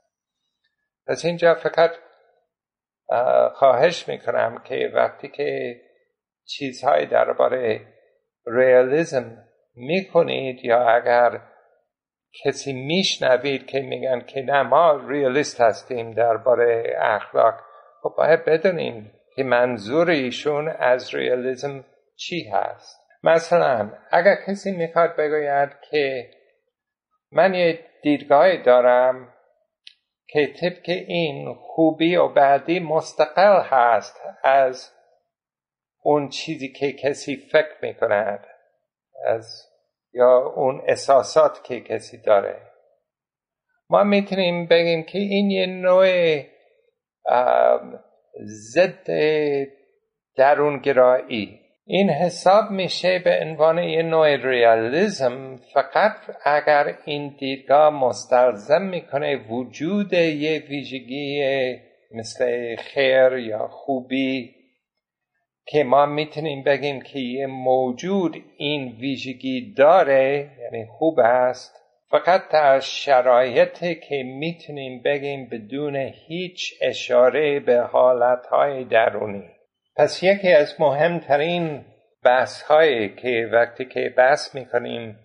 پس 1.07 1.25
اینجا 1.25 1.55
فقط 1.55 1.91
خواهش 3.53 4.07
می‌کنم 4.07 4.61
که 4.65 4.91
وقتی 4.93 5.27
که 5.27 5.81
چیزهای 6.45 7.05
درباره 7.05 7.81
ریالیزم 8.47 9.37
می‌کنید 9.75 10.65
یا 10.65 10.89
اگر 10.89 11.41
کسی 12.45 12.73
میشنوید 12.73 13.67
که 13.67 13.81
میگن 13.81 14.19
که 14.19 14.41
نه 14.41 14.63
ما 14.63 15.07
ریالیست 15.07 15.61
هستیم 15.61 16.11
درباره 16.11 16.95
اخلاق 16.99 17.53
خب 18.01 18.13
باید 18.17 18.45
بدونیم 18.45 19.18
که 19.39 19.45
منظور 19.45 20.09
ایشون 20.09 20.67
از 20.67 21.15
ریالیزم 21.15 21.85
چی 22.15 22.49
هست؟ 22.49 22.99
مثلا 23.23 23.91
اگر 24.11 24.35
کسی 24.47 24.71
می‌خواد 24.71 25.15
بگوید 25.15 25.69
که 25.89 26.31
من 27.31 27.53
یه 27.53 27.79
دیدگاهی 28.01 28.63
دارم 28.63 29.33
که 30.27 30.53
طبق 30.61 30.89
این 31.07 31.53
خوبی 31.53 32.15
و 32.15 32.27
بعدی 32.27 32.79
مستقل 32.79 33.61
هست 33.61 34.21
از 34.43 34.91
اون 36.03 36.29
چیزی 36.29 36.73
که 36.73 36.93
کسی 36.93 37.35
فکر 37.35 37.75
می‌کند 37.81 38.47
از 39.25 39.67
یا 40.13 40.53
اون 40.55 40.81
احساسات 40.87 41.63
که 41.63 41.81
کسی 41.81 42.17
داره. 42.17 42.61
ما 43.89 44.03
می‌تونیم 44.03 44.67
بگیم 44.67 45.03
که 45.03 45.17
این 45.17 45.51
یه 45.51 45.65
نوع 45.65 46.43
ضد 48.45 49.07
درونگرایی. 50.35 51.59
این 51.85 52.09
حساب 52.09 52.71
میشه 52.71 53.19
به 53.19 53.39
عنوان 53.41 53.77
یه 53.77 54.03
نوع 54.03 54.35
ریالیزم 54.35 55.55
فقط 55.73 56.15
اگر 56.45 56.95
این 57.05 57.35
دیدگاه 57.39 57.89
مستلزم 57.89 58.81
می‌کنه 58.81 59.35
وجود 59.49 60.13
یه 60.13 60.63
ویژگی 60.69 61.43
مثل 62.11 62.75
خیر 62.75 63.37
یا 63.37 63.67
خوبی 63.67 64.55
که 65.65 65.83
ما 65.83 66.05
می‌تونیم 66.05 66.63
بگیم 66.63 67.01
که 67.01 67.19
یه 67.19 67.47
موجود 67.47 68.35
این 68.57 68.97
ویژگی 68.99 69.73
داره 69.73 70.51
یعنی 70.59 70.85
خوب 70.85 71.19
است 71.19 71.78
فقط 72.11 72.49
در 72.49 72.79
شرایطی 72.79 73.95
که 73.95 74.23
می‌تونیم 74.23 75.01
بگیم 75.05 75.49
بدون 75.51 75.95
هیچ 75.95 76.73
اشاره 76.81 77.59
به 77.59 77.79
حالتهای 77.79 78.83
درونی. 78.83 79.49
پس 79.95 80.23
یکی 80.23 80.51
از 80.51 80.81
مهمترین 80.81 81.85
بحث 82.23 82.71
که 83.17 83.49
وقتی 83.51 83.85
که 83.85 84.13
بحث 84.17 84.55
می‌کنیم 84.55 85.19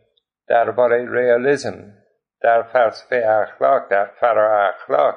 درباره 0.49 1.12
ریالیزم 1.12 1.93
در 2.41 2.62
فلسفه 2.62 3.16
اخلاق 3.16 3.91
در 3.91 4.07
فرا 4.07 4.68
اخلاق 4.68 5.14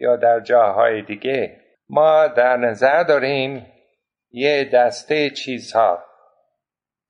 یا 0.00 0.16
در 0.16 0.40
جاهای 0.40 1.02
دیگه 1.02 1.56
ما 1.88 2.26
در 2.26 2.56
نظر 2.56 3.02
داریم 3.02 3.66
یه 4.30 4.70
دسته 4.74 5.30
چیزها 5.30 6.04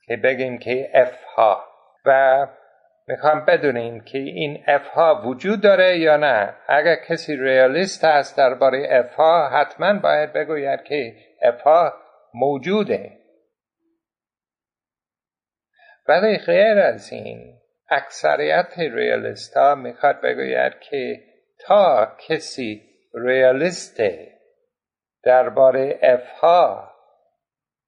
که 0.07 0.17
بگیم 0.17 0.59
که 0.59 0.91
F 0.95 1.25
ها. 1.25 1.65
و 2.05 2.47
می‌خوام 3.09 3.45
بدونیم 3.45 4.01
که 4.01 4.19
این 4.19 4.65
F 4.67 4.87
ها 4.89 5.23
وجود 5.25 5.61
داره 5.61 5.99
یا 5.99 6.17
نه. 6.17 6.55
اگر 6.69 6.97
کسی 7.09 7.37
ریالیست 7.37 8.05
هست 8.05 8.39
درباره 8.39 8.87
F 8.91 9.15
ها 9.15 9.49
حتما 9.49 9.99
باید 9.99 10.33
بگوید 10.33 10.83
که 10.83 11.17
F 11.43 11.61
ها 11.61 11.95
موجوده. 12.35 13.19
ولی 16.09 16.39
غیر 16.39 16.79
از 16.79 17.13
این 17.13 17.59
اکثریت 17.89 18.79
ریالیست 18.79 19.57
ها 19.57 19.75
می‌خواد 19.75 20.21
بگوید 20.21 20.81
که 20.81 21.23
تا 21.59 22.17
کسی 22.29 22.83
ریالیسته 23.15 24.33
درباره 25.23 25.99
اف 26.03 26.31
ها 26.31 26.93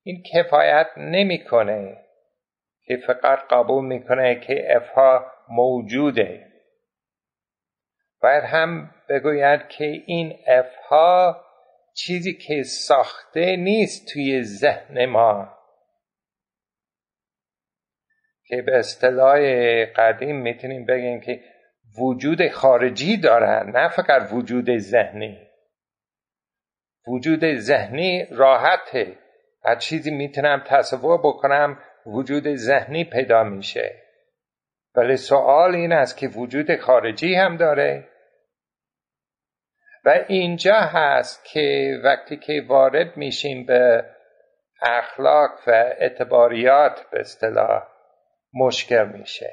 این 0.02 0.22
کفایت 0.34 0.86
نمی‌کنه. 0.96 2.07
که 2.88 2.96
فقط 2.96 3.38
قبول 3.50 3.84
می‌کنه 3.84 4.34
که 4.34 4.76
افها 4.76 5.32
موجوده. 5.48 6.52
باید 8.22 8.44
هم 8.44 8.94
بگوید 9.08 9.68
که 9.68 9.84
این 9.84 10.38
افها 10.46 11.44
چیزی 11.94 12.34
که 12.34 12.62
ساخته 12.62 13.56
نیست 13.56 14.12
توی 14.12 14.42
ذهن 14.42 15.06
ما. 15.06 15.58
که 18.46 18.62
به 18.62 18.78
اصطلاح 18.78 19.38
قدیم 19.84 20.36
می‌تونیم 20.36 20.86
بگیم 20.86 21.20
که 21.20 21.40
وجود 22.00 22.48
خارجی 22.48 23.16
دارن 23.16 23.70
نه 23.70 23.88
فقط 23.88 24.32
وجود 24.32 24.78
ذهنی. 24.78 25.38
وجود 27.08 27.54
ذهنی 27.54 28.26
راحته. 28.30 29.18
هر 29.64 29.76
چیزی 29.76 30.10
می‌تونم 30.10 30.64
تصور 30.66 31.18
بکنم 31.18 31.78
وجود 32.06 32.54
ذهنی 32.54 33.04
پیدا 33.04 33.44
میشه. 33.44 34.02
ولی 34.94 35.16
سوال 35.16 35.74
این 35.74 35.92
است 35.92 36.16
که 36.16 36.28
وجود 36.28 36.76
خارجی 36.76 37.34
هم 37.34 37.56
داره. 37.56 38.08
و 40.04 40.24
اینجا 40.28 40.74
هست 40.74 41.44
که 41.44 41.98
وقتی 42.04 42.36
که 42.36 42.62
وارد 42.68 43.16
میشیم 43.16 43.66
به 43.66 44.04
اخلاق 44.82 45.50
و 45.66 45.70
اعتباریات 45.70 47.10
به 47.10 47.20
اصطلاح 47.20 47.82
مشکل 48.54 49.04
میشه. 49.04 49.52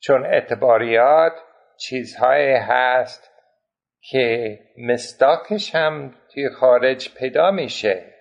چون 0.00 0.26
اعتباریات 0.26 1.32
چیزهایی 1.76 2.54
هست 2.54 3.30
که 4.00 4.58
مستاکش 4.78 5.74
هم 5.74 6.14
توی 6.34 6.50
خارج 6.50 7.14
پیدا 7.14 7.50
میشه. 7.50 8.17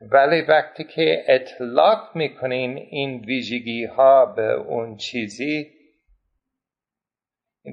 ولی 0.00 0.40
وقتی 0.40 0.84
که 0.84 1.24
اطلاق 1.28 2.16
می‌کنین 2.16 2.76
این 2.76 3.24
ویژگی 3.24 3.84
ها 3.84 4.26
به 4.26 4.52
اون 4.52 4.96
چیزی 4.96 5.70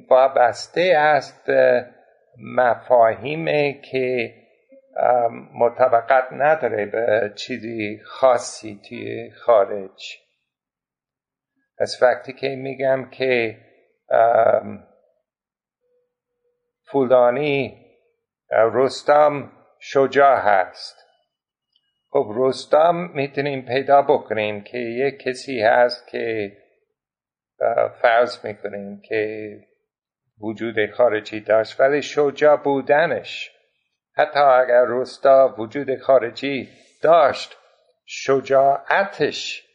وابسته 0.09 0.81
است 0.97 1.45
به 1.47 1.85
مفاهیم 2.37 3.45
که 3.81 4.33
مطابقت 5.53 6.27
نداره 6.31 6.85
به 6.85 7.33
چیزی 7.35 7.99
خاصی 8.05 8.81
توی 8.89 9.31
خارج. 9.31 10.17
از 11.77 11.97
وقتی 12.01 12.33
که 12.33 12.47
میگم 12.47 13.09
که 13.09 13.57
فولانی 16.85 17.85
رستم 18.51 19.51
شجاع 19.79 20.37
هست. 20.37 21.04
خب 22.15 22.31
رستم 22.35 22.95
می‌تونیم 23.13 23.65
پیدا 23.65 24.01
بکنیم 24.01 24.63
که 24.63 24.77
یک 24.77 25.19
کسی 25.19 25.61
هست 25.61 26.07
که 26.07 26.57
فرض 28.01 28.45
می‌کنیم 28.45 29.01
که 29.01 29.51
وجود 30.41 30.91
خارجی 30.91 31.39
داشت 31.39 31.79
ولی 31.79 32.01
شجاع 32.01 32.55
بودنش. 32.55 33.51
حتی 34.13 34.39
اگر 34.39 34.85
رستا 34.87 35.55
وجود 35.57 35.95
خارجی 35.95 36.69
داشت 37.01 37.57
شجاعتش 38.05 39.67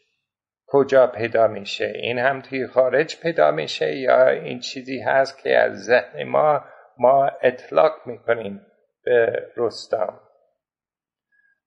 کجا 0.66 1.06
پیدا 1.06 1.46
میشه؟ 1.46 1.92
این 1.94 2.18
هم 2.18 2.40
توی 2.40 2.66
خارج 2.66 3.20
پیدا 3.20 3.50
میشه 3.50 3.96
یا 3.96 4.28
این 4.28 4.60
چیزی 4.60 5.00
هست 5.00 5.42
که 5.42 5.58
از 5.58 5.84
ذهن 5.84 6.22
ما 6.24 6.64
ما 6.98 7.30
اطلاق 7.42 7.92
می‌کنیم 8.06 8.66
به 9.04 9.46
رستم؟ 9.56 10.20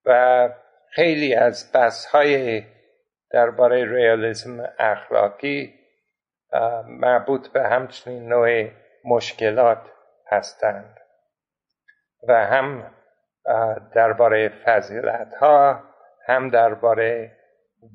و 0.05 0.49
خیلی 0.95 1.35
از 1.35 1.71
بحث 1.73 2.05
های 2.05 2.63
درباره 3.31 3.93
ریالیسم 3.93 4.69
اخلاقی 4.79 5.73
مربوط 6.87 7.47
به 7.47 7.63
همچنین 7.63 8.29
نوع 8.29 8.69
مشکلات 9.05 9.91
هستند 10.27 10.97
و 12.27 12.45
هم 12.45 12.91
درباره 13.95 14.49
فضیلت 14.65 15.35
ها 15.35 15.83
هم 16.27 16.49
درباره 16.49 17.37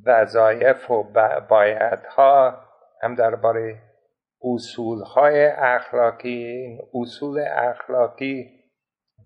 وظایف 0.07 0.90
و 0.90 1.03
باید 1.49 2.07
ها 2.07 2.64
هم 3.03 3.14
درباره 3.14 3.78
اصول 4.42 5.03
های 5.03 5.46
اخلاقی 5.46 6.78
اصول 6.94 7.40
اخلاقی 7.49 8.51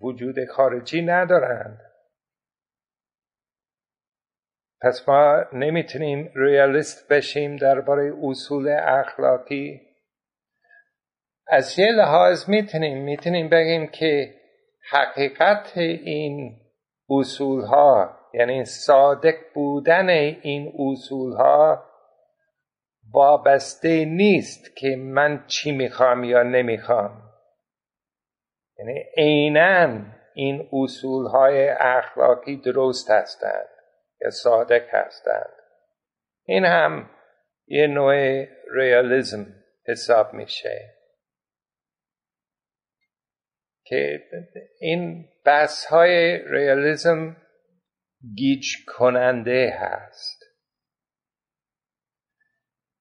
وجود 0.02 0.36
خارجی 0.50 1.02
ندارند. 1.02 1.91
پس 4.82 5.08
ما 5.08 5.44
نمی‌تونیم 5.52 6.32
ریالیست 6.34 7.08
بشیم 7.12 7.56
درباره 7.56 8.12
اصول 8.22 8.68
اخلاقی. 8.68 9.80
از 11.46 11.78
یه 11.78 11.86
لحاظ 11.86 12.48
می‌تونیم 12.48 13.04
می‌تونیم 13.04 13.48
بگیم 13.48 13.86
که 13.86 14.34
حقیقت 14.90 15.72
این 15.76 16.60
اصول 17.10 17.64
ها 17.64 18.18
یعنی 18.34 18.64
صادق 18.64 19.34
بودن 19.54 20.08
این 20.08 20.72
اصول 20.78 21.32
ها 21.32 21.84
وابسته 23.12 24.04
نیست 24.04 24.76
که 24.76 24.96
من 24.96 25.44
چی 25.46 25.72
می‌خوام 25.72 26.24
یا 26.24 26.42
نمی‌خوام. 26.42 27.22
یعنی 28.78 29.04
عینا 29.16 30.00
این 30.34 30.68
اصول 30.72 31.26
های 31.26 31.68
اخلاقی 31.68 32.56
درست 32.56 33.10
هستند 33.10 33.71
یا 34.24 34.30
صادق 34.30 34.94
هستند. 34.94 35.52
این 36.44 36.64
هم 36.64 37.10
یه 37.66 37.86
نوع 37.86 38.46
ریالیزم 38.74 39.46
حساب 39.86 40.34
میشه. 40.34 40.94
که 43.84 44.22
این 44.80 45.28
بحث 45.44 45.84
های 45.84 46.38
ریالیزم 46.38 47.36
گیج 48.36 48.66
کننده 48.96 49.78
هست. 49.80 50.44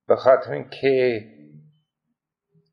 به 0.07 0.15
خاطر 0.15 0.51
اینکه 0.51 1.25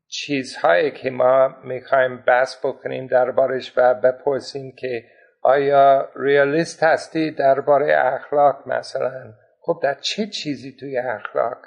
چیزهایی 0.07 0.91
که 0.91 1.09
ما 1.09 1.47
می‌خوایم 1.63 2.21
بحث 2.21 2.65
بکنیم 2.65 3.07
دربارش 3.07 3.73
و 3.77 3.93
بپرسیم 3.93 4.75
که 4.75 5.09
آیا 5.41 6.09
ریالیست 6.15 6.83
هستی 6.83 7.31
درباره 7.31 7.95
اخلاق 7.97 8.67
مثلا؟ 8.67 9.33
خب 9.61 9.79
در 9.83 9.93
چه 9.93 10.27
چیزی 10.27 10.75
توی 10.79 10.97
اخلاق؟ 10.97 11.57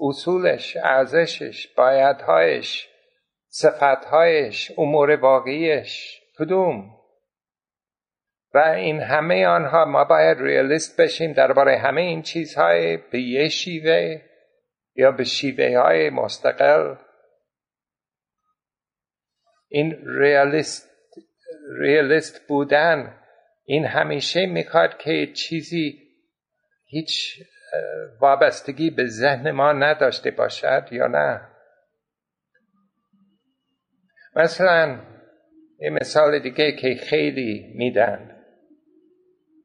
اصولش 0.00 0.76
ارزشش 0.76 1.68
بایدهایش 1.76 2.88
صفتهایش 3.48 4.72
امور 4.78 5.10
واقعیش 5.10 6.20
کدوم؟ 6.38 6.96
و 8.54 8.58
این 8.58 9.00
همه 9.00 9.46
آنها 9.46 9.84
ما 9.84 10.04
باید 10.04 10.38
ریالیست 10.40 11.00
بشیم 11.00 11.32
درباره 11.32 11.78
همه 11.78 12.00
این 12.00 12.22
چیزهای 12.22 12.96
به 12.96 13.20
یه 13.20 13.48
شیوه 13.48 14.22
یا 14.94 15.12
به 15.12 15.24
شیوه 15.24 15.78
های 15.78 16.10
مستقل. 16.10 16.94
این 19.68 19.98
ریالیست, 20.18 20.90
ریالیست 21.80 22.48
بودن 22.48 23.14
این 23.64 23.84
همیشه 23.84 24.46
می‌خواد 24.46 24.98
که 24.98 25.26
چیزی 25.34 26.02
هیچ 26.86 27.42
وابستگی 28.20 28.90
به 28.90 29.06
ذهن 29.06 29.50
ما 29.50 29.72
نداشته 29.72 30.30
باشد 30.30 30.88
یا 30.90 31.06
نه. 31.06 31.40
مثلا 34.36 35.00
یه 35.78 35.90
مثال 35.90 36.38
دیگه 36.38 36.72
که 36.72 36.94
خیلی 36.94 37.72
میدن. 37.74 38.36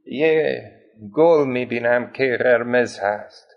یه 0.06 0.64
گل 1.14 1.48
می‌بینم 1.48 2.12
که 2.12 2.38
قرمز 2.40 3.00
هست. 3.00 3.48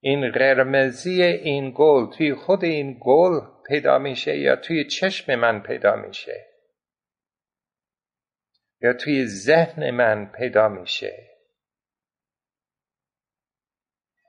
این 0.00 0.30
قرمزی 0.30 1.22
این 1.22 1.72
گل 1.76 2.16
توی 2.16 2.34
خود 2.34 2.64
این 2.64 2.96
گل 3.00 3.40
پیدا 3.68 3.98
میشه 3.98 4.38
یا 4.38 4.56
توی 4.56 4.84
چشم 4.84 5.34
من 5.34 5.62
پیدا 5.62 5.96
میشه؟ 5.96 6.46
یا 8.80 8.92
توی 8.92 9.26
ذهن 9.26 9.90
من 9.90 10.26
پیدا 10.26 10.68
میشه. 10.68 11.12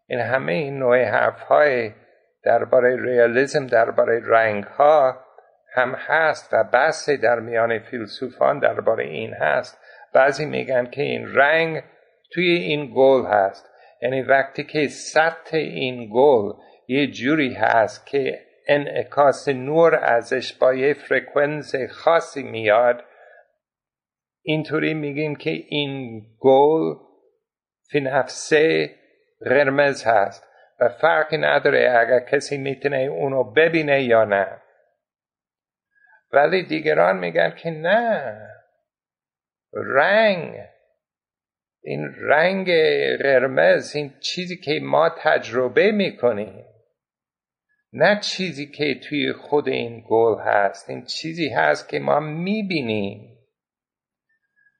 این 0.07 0.19
همه 0.19 0.53
این 0.53 0.79
نوع 0.79 1.03
حرف 1.03 1.41
های 1.41 1.91
درباره 2.43 3.03
ریالیزم 3.05 3.67
درباره 3.67 4.21
رنگ 4.25 4.63
ها 4.63 5.23
هم 5.73 5.95
هست 5.95 6.53
و 6.53 6.63
بحث 6.63 7.09
در 7.09 7.39
میان 7.39 7.79
فیلسوفان 7.79 8.59
درباره 8.59 9.03
این 9.03 9.33
هست. 9.33 9.79
بعضی 10.13 10.45
میگن 10.45 10.85
که 10.85 11.01
این 11.01 11.35
رنگ 11.35 11.83
توی 12.33 12.49
این 12.49 12.91
گل 12.95 13.25
هست. 13.25 13.69
یعنی 14.01 14.21
وقتی 14.21 14.63
که 14.63 14.87
سطح 14.87 15.57
این 15.57 16.09
گل 16.13 16.53
یه 16.87 17.07
جوری 17.07 17.53
هست 17.53 18.05
که 18.05 18.39
انعکاس 18.67 19.47
نور 19.47 19.95
ازش 19.95 20.53
با 20.53 20.73
یه 20.73 20.93
فرکونس 20.93 21.75
خاصی 21.89 22.43
میاد 22.43 23.03
اینطوری 24.49 24.93
میگیم 24.93 25.35
که 25.35 25.49
این 25.49 26.21
گل 26.39 26.95
فی 27.91 27.99
نفسه 27.99 28.95
قرمز 29.41 30.03
هست 30.03 30.43
و 30.79 30.89
فرقی 30.89 31.37
نداره 31.37 31.97
اگر 31.99 32.19
کسی 32.19 32.57
می‌تونه 32.57 32.97
اونو 32.97 33.43
ببینه 33.43 34.03
یا 34.03 34.25
نه. 34.25 34.61
ولی 36.31 36.63
دیگران 36.63 37.19
میگن 37.19 37.55
که 37.55 37.69
نه 37.71 38.41
رنگ 39.73 40.55
این 41.83 42.15
رنگ 42.17 42.67
قرمز 43.21 43.95
این 43.95 44.13
چیزی 44.19 44.57
که 44.57 44.79
ما 44.83 45.09
تجربه 45.17 45.91
می‌کنیم 45.91 46.65
نه 47.93 48.19
چیزی 48.19 48.71
که 48.71 48.99
توی 48.99 49.33
خود 49.33 49.67
این 49.67 50.03
گل 50.09 50.39
هست 50.39 50.89
این 50.89 51.05
چیزی 51.05 51.49
هست 51.49 51.89
که 51.89 51.99
ما 51.99 52.19
می‌بینیم. 52.19 53.36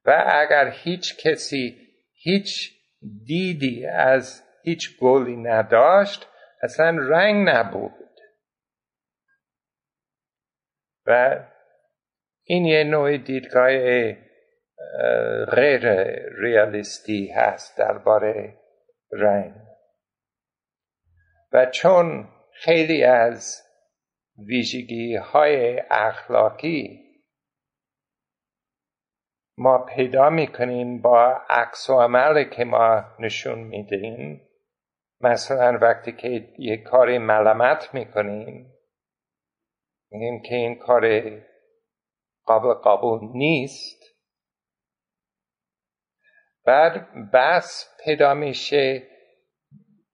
و 0.08 0.24
اگر 0.28 0.70
هیچ 0.70 1.18
کسی 1.28 1.88
هیچ 2.14 2.72
دیدی 3.26 3.86
از 3.86 4.44
هیچ 4.64 5.00
گلی 5.00 5.36
نداشت 5.36 6.28
اصلا 6.62 6.98
رنگ 7.00 7.50
نبود. 7.50 7.92
و 11.06 11.40
این 12.44 12.66
یه 12.66 12.84
نوع 12.84 13.18
دیدگاه 13.18 13.72
غیر 15.46 15.90
ریالیستی 16.42 17.28
هست 17.28 17.78
درباره 17.78 18.58
رنگ. 19.12 19.54
و 21.54 21.66
چون 21.66 22.30
خیلی 22.54 23.04
از 23.04 23.64
ویژگی 24.48 25.16
های 25.16 25.80
اخلاقی 25.90 27.07
ما 29.58 29.78
پیدا 29.78 30.30
می‌کنیم 30.30 31.02
با 31.02 31.42
عکس 31.50 31.90
و 31.90 32.02
عمل 32.02 32.44
که 32.44 32.64
ما 32.64 33.04
نشون 33.20 33.60
میدیم. 33.60 34.42
مثلا 35.22 35.78
وقتی 35.82 36.12
که 36.12 36.54
یک 36.60 36.84
کاری 36.84 37.18
ملامت 37.18 37.94
می‌کنیم 37.94 38.74
میگیم 40.12 40.42
که 40.42 40.56
این 40.56 40.76
کار 40.76 41.32
قابل 42.46 42.74
قبول 42.74 43.20
نیست. 43.34 44.04
بعد 46.66 47.08
بس 47.34 47.96
پیدا 48.04 48.34
میشه 48.34 49.08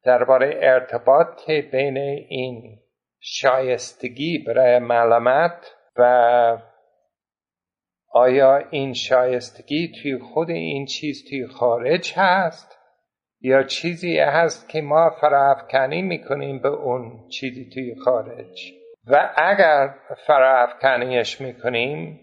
درباره 0.04 0.60
ارتباط 0.62 1.50
بین 1.52 1.98
این 2.30 2.80
شایستگی 3.20 4.38
برای 4.48 4.80
معلومت 4.80 5.76
و 5.98 6.73
آیا 8.14 8.58
این 8.58 8.94
شایستگی 8.94 9.92
توی 10.02 10.18
خود 10.18 10.50
این 10.50 10.86
چیز 10.86 11.30
توی 11.30 11.48
خارج 11.48 12.14
هست؟ 12.16 12.80
یا 13.42 13.64
چیزی 13.64 14.20
هست 14.20 14.70
که 14.70 14.82
ما 14.82 15.10
فراافکنی 15.10 16.02
می‌کنیم 16.02 16.60
به 16.60 16.70
اون 16.70 17.28
چیزی 17.30 17.70
توی 17.74 17.96
خارج؟ 17.96 18.74
و 19.08 19.34
اگر 19.38 19.96
فراافکنیش 20.28 21.42
می‌کنیم 21.42 22.20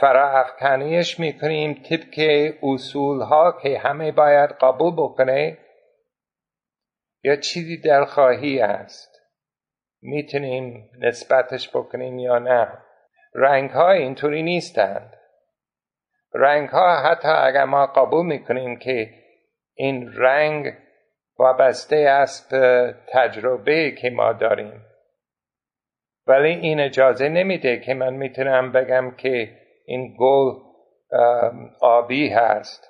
فراافکنیش 0.00 1.20
می‌کنیم 1.20 1.74
طبق 1.74 2.54
اصول 2.62 3.20
ها 3.20 3.58
که 3.62 3.78
همه 3.78 4.12
باید 4.12 4.50
قبول 4.50 4.92
بکنه 4.92 5.58
یا 7.24 7.36
چیزی 7.36 7.80
دلخواهی 7.80 8.60
است 8.60 9.20
می‌تونیم 10.02 10.90
نسبتش 10.98 11.76
بکنیم 11.76 12.18
یا 12.18 12.38
نه؟ 12.38 12.87
رنگ 13.40 13.70
ها 13.70 13.90
اینطوری 13.90 14.42
نیستند. 14.42 15.16
رنگ 16.34 16.68
ها 16.68 16.96
حتی 16.96 17.28
اگر 17.28 17.64
ما 17.64 17.86
قبول 17.86 18.26
می‌کنیم 18.26 18.76
که 18.76 19.10
این 19.74 20.12
رنگ 20.12 20.74
وابسته 21.38 21.96
است 21.96 22.50
به 22.50 22.94
تجربه 23.08 23.90
که 23.90 24.10
ما 24.10 24.32
داریم. 24.32 24.84
ولی 26.26 26.48
این 26.48 26.80
اجازه 26.80 27.28
نمیده 27.28 27.80
که 27.80 27.94
من 27.94 28.14
می‌تونم 28.14 28.72
بگم 28.72 29.10
که 29.10 29.50
این 29.86 30.16
گل 30.18 30.54
آبی 31.80 32.28
هست. 32.28 32.88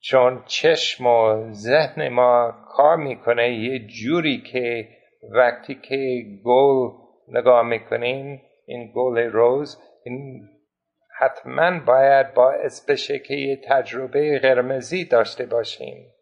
چون 0.00 0.42
چشم 0.46 1.06
و 1.06 1.50
ذهن 1.52 2.08
ما 2.08 2.54
کار 2.68 2.96
می‌کنه 2.96 3.54
یه 3.54 3.86
جوری 3.86 4.40
که 4.40 4.88
وقتی 5.32 5.74
که 5.74 6.24
گل 6.44 6.88
نگاه 7.28 7.62
می‌کنیم 7.62 8.42
این 8.66 8.92
گل 8.94 9.18
روز 9.18 9.82
این 10.08 10.48
حتما 11.18 11.80
باید 11.80 12.34
باعث 12.34 12.90
بشه 12.90 13.18
که 13.18 13.34
یه 13.34 13.60
تجربه 13.68 14.38
قرمزی 14.38 15.04
داشته 15.04 15.46
باشیم. 15.46 16.14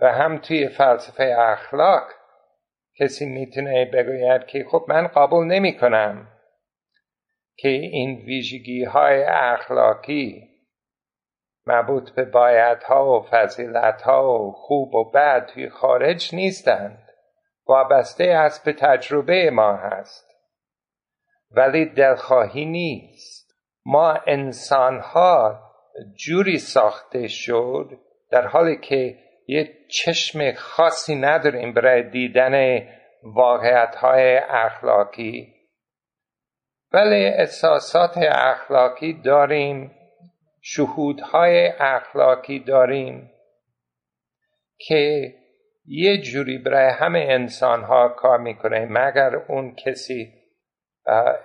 و 0.00 0.12
هم 0.12 0.38
توی 0.38 0.68
فلسفه 0.68 1.34
اخلاق 1.38 2.08
کسی 3.00 3.26
می‌تونه 3.26 3.84
بگوید 3.84 4.46
که 4.46 4.64
خب 4.70 4.84
من 4.88 5.06
قبول 5.06 5.46
نمی 5.46 5.76
کنم 5.78 6.28
که 7.56 7.68
این 7.68 8.16
ویژگی 8.16 8.84
های 8.84 9.22
اخلاقی 9.24 10.54
مربوط 11.66 12.10
به 12.10 12.24
بایدها 12.24 13.20
و 13.20 13.22
فضیلتها 13.22 14.40
و 14.40 14.52
خوب 14.52 14.94
و 14.94 15.10
بد 15.10 15.46
توی 15.46 15.68
خارج 15.68 16.34
نیستند. 16.34 17.08
وابسته 17.66 18.24
است 18.24 18.64
به 18.64 18.72
تجربه 18.72 19.50
ما 19.50 19.76
هست. 19.76 20.23
ولی 21.56 21.84
دلخواهی 21.84 22.64
نیست. 22.64 23.54
ما 23.86 24.12
انسان 24.26 25.00
ها 25.00 25.60
جوری 26.18 26.58
ساخته 26.58 27.28
شد 27.28 27.90
در 28.30 28.46
حالی 28.46 28.76
که 28.76 29.18
یه 29.46 29.72
چشم 29.88 30.52
خاصی 30.52 31.14
نداریم 31.16 31.74
برای 31.74 32.10
دیدن 32.10 32.86
واقعیت 33.22 33.94
های 33.96 34.36
اخلاقی. 34.36 35.54
ولی 36.92 37.24
احساسات 37.26 38.18
اخلاقی 38.18 39.12
داریم 39.12 39.90
شهودهای 40.62 41.68
اخلاقی 41.78 42.58
داریم 42.58 43.30
که 44.78 45.34
یه 45.86 46.22
جوری 46.22 46.58
برای 46.58 46.92
همه 46.92 47.26
انسان 47.30 47.82
ها 47.82 48.08
کار 48.08 48.38
می‌کنه 48.38 48.86
مگر 48.90 49.36
اون 49.48 49.74
کسی 49.74 50.43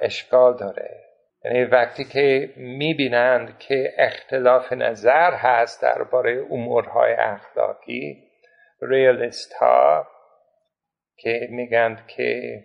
اشکال 0.02 0.58
داره. 0.58 1.06
یعنی 1.46 1.64
وقتی 1.64 2.04
که 2.04 2.54
می‌بینند 2.58 3.60
که 3.60 3.94
اختلاف 3.98 4.74
نظر 4.74 5.34
هست 5.34 5.82
درباره 5.82 6.46
امورهای 6.52 7.14
اخلاقی 7.14 8.24
ریالیست 8.82 9.54
ها 9.54 10.08
که 11.18 11.48
میگند 11.52 12.08
که 12.08 12.60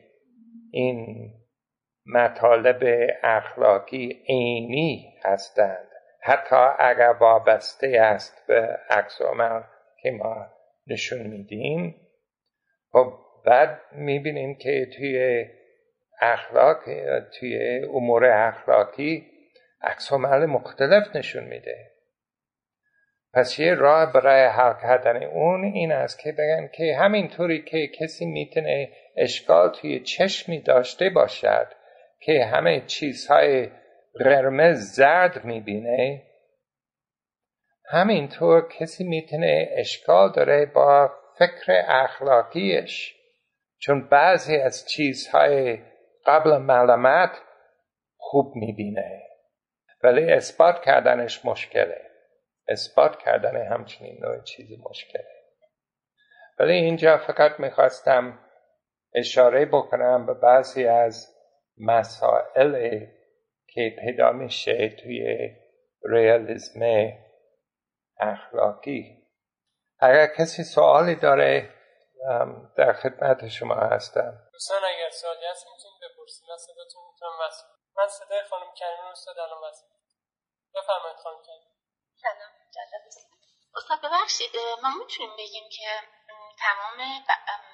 این 0.73 1.31
مطالب 2.07 3.11
اخلاقی 3.23 4.23
عینی 4.29 5.15
هستند 5.25 5.89
حتی 6.23 6.57
اگر 6.79 7.15
وابسته 7.21 8.01
است 8.01 8.47
به 8.49 8.79
عکس 8.91 9.19
که 10.03 10.11
ما 10.11 10.47
نشون 10.87 11.27
میدیم 11.27 11.95
خب 12.93 13.13
بعد 13.47 13.81
می‌بینیم 13.93 14.55
که 14.55 14.87
توی 14.97 15.45
اخلاق 16.33 16.79
توی 17.39 17.85
امور 17.85 18.25
اخلاقی 18.25 19.27
عکس 19.83 20.13
عمل 20.13 20.47
مختلف 20.47 21.17
نشون 21.17 21.45
میده. 21.45 21.91
پس 23.35 23.59
یه 23.59 23.75
راه 23.75 24.13
برای 24.13 24.47
حل 24.47 24.73
کردن 24.83 25.23
اون 25.23 25.65
این 25.65 25.93
است 25.93 26.19
که 26.19 26.33
بگن 26.33 26.69
که 26.75 26.97
همینطوری 26.97 27.63
که 27.63 27.87
کسی 27.87 28.27
می‌تونه 28.27 28.89
اشکال 29.17 29.73
توی 29.73 30.01
چشمی 30.01 30.61
داشته 30.61 31.11
باشد 31.11 31.67
که 32.21 32.45
همه 32.45 32.81
چیزهای 32.87 33.69
قرمز 34.15 34.79
زرد 34.79 35.45
می‌بینه 35.45 36.23
همینطور 37.87 38.69
کسی 38.69 39.05
می‌تونه 39.05 39.69
اشکال 39.73 40.33
داره 40.33 40.67
با 40.67 41.13
فکر 41.39 41.83
اخلاقیش. 41.89 43.15
چون 43.79 44.09
بعضی 44.09 44.57
از 44.57 44.89
چیزهای 44.89 45.79
قبل 46.27 46.57
معلومت 46.57 47.31
خوب 48.17 48.57
می‌بینه. 48.57 49.23
ولی 50.03 50.33
اثبات 50.33 50.83
کردنش 50.85 51.45
مشکله. 51.45 52.11
اثبات 52.69 53.19
کردن 53.19 53.67
همچنین 53.73 54.19
نوع 54.23 54.43
چیزی 54.43 54.83
مشکله. 54.91 55.27
ولی 56.59 56.73
اینجا 56.73 57.19
فقط 57.19 57.61
می‌خواستم 57.61 58.39
اشاره 59.15 59.65
بکنم 59.65 60.27
به 60.27 60.35
بعضی 60.35 60.87
از 60.87 61.35
مسائل 61.79 63.07
که 63.69 63.97
پیدا 64.01 64.33
میشه 64.33 64.89
توی 64.89 65.51
ریالیزم 66.05 66.81
اخلاقی. 68.21 69.25
اگر 69.99 70.27
کسی 70.27 70.63
سوالی 70.63 71.15
داره 71.15 71.71
در 72.77 72.93
خدمت 72.93 73.49
شما 73.49 73.75
هستم. 73.75 74.39
دوستان 74.53 74.79
اگر 74.79 75.11
سوالی 75.11 75.47
هست 75.51 75.67
من 76.55 76.59
صداتون 76.59 77.03
می‌تونم 77.13 77.41
وصل 77.41 77.65
من 77.97 78.09
صدای 78.09 78.43
خانم 78.51 78.75
کریمی 78.75 79.09
استاد 79.09 79.39
الان 79.39 79.59
وصل 79.63 79.87
بفرمایید 80.75 81.19
خانم 81.19 81.43
کریمی 81.43 81.65
سلام 82.23 82.51
استاد 83.77 84.01
ببخشید 84.01 84.51
ما 84.83 84.89
می‌تونیم 84.99 85.37
بگیم 85.37 85.69
که 85.69 86.09
تمام 86.59 87.25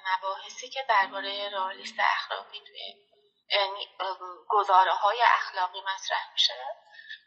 مباحثی 0.05 0.69
که 0.69 0.85
درباره 0.89 1.49
رئالیست 1.49 1.95
اخلاقی 1.99 2.59
توی 2.59 3.07
یعنی 3.49 3.87
گزاره 4.49 4.93
های 4.93 5.21
اخلاقی 5.21 5.81
مطرح 5.81 6.31
میشه 6.33 6.53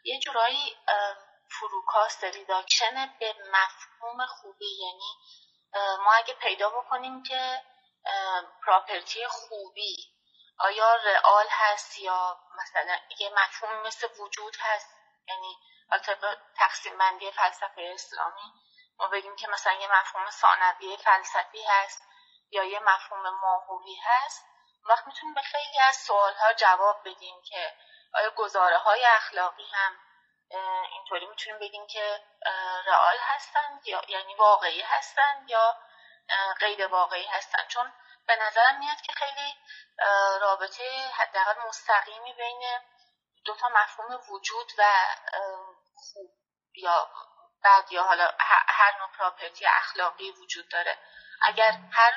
یه 0.03 0.19
جورایی 0.19 0.77
فروکاست 1.59 2.23
reduction 2.23 3.15
به 3.19 3.35
مفهوم 3.53 4.25
خوبی. 4.25 4.77
یعنی 4.81 5.17
ما 5.73 6.13
اگه 6.13 6.33
پیدا 6.33 6.69
بکنیم 6.69 7.23
که 7.23 7.61
property 8.65 9.27
خوبی 9.27 10.14
آیا 10.57 10.95
real 10.95 11.47
هست 11.49 11.99
یا 11.99 12.39
مثلا 12.57 12.97
یه 13.19 13.29
مفهوم 13.29 13.81
مثل 13.81 14.07
وجود 14.19 14.57
هست؟ 14.59 14.89
یعنی 15.27 15.57
طبق 16.05 16.37
تقسیم 16.55 16.97
بندی 16.97 17.31
فلسفه 17.31 17.91
اسلامی 17.93 18.53
ما 18.99 19.07
بگیم 19.07 19.35
که 19.35 19.47
مثلا 19.47 19.73
یه 19.73 19.87
مفهوم 19.91 20.29
ثانویه 20.29 20.97
فلسفی 20.97 21.63
هست 21.63 22.03
یا 22.51 22.63
یه 22.63 22.79
مفهوم 22.79 23.29
ماهوی 23.29 23.95
هست 23.95 24.45
وقت 24.89 25.07
می‌تونیم 25.07 25.35
به 25.35 25.41
خیلی 25.41 25.79
از 25.79 25.95
سوال 25.95 26.33
ها 26.33 26.53
جواب 26.53 27.09
بدیم 27.09 27.41
که 27.41 27.73
آیا 28.13 28.29
گزاره 28.29 28.77
های 28.77 29.05
اخلاقی 29.05 29.67
هم 29.73 29.99
اینطوری 30.91 31.25
می‌تونیم 31.25 31.59
بگیم 31.59 31.87
که 31.87 32.23
رئال 32.85 33.17
هستند 33.19 33.87
یا 33.87 34.01
یعنی 34.07 34.35
واقعی 34.35 34.81
هستند 34.81 35.49
یا 35.49 35.77
غیر 36.59 36.87
واقعی 36.87 37.25
هستند؟ 37.25 37.67
چون 37.67 37.93
به 38.27 38.35
نظرم 38.35 38.79
میاد 38.79 39.01
که 39.01 39.13
خیلی 39.13 39.55
رابطه 40.41 41.07
حداقل 41.13 41.67
مستقیمی 41.67 42.33
بین 42.33 42.61
دو 43.45 43.55
تا 43.55 43.69
مفهوم 43.69 44.19
وجود 44.29 44.71
و 44.77 44.83
خوب 45.95 46.31
یا 46.75 47.09
بد 47.63 47.91
یا 47.91 48.03
حالا 48.03 48.31
هر 48.67 48.97
نوع 48.99 49.09
پراپرتی 49.19 49.65
اخلاقی 49.65 50.31
وجود 50.31 50.69
داره. 50.69 50.97
اگر 51.41 51.71
هر 51.91 52.13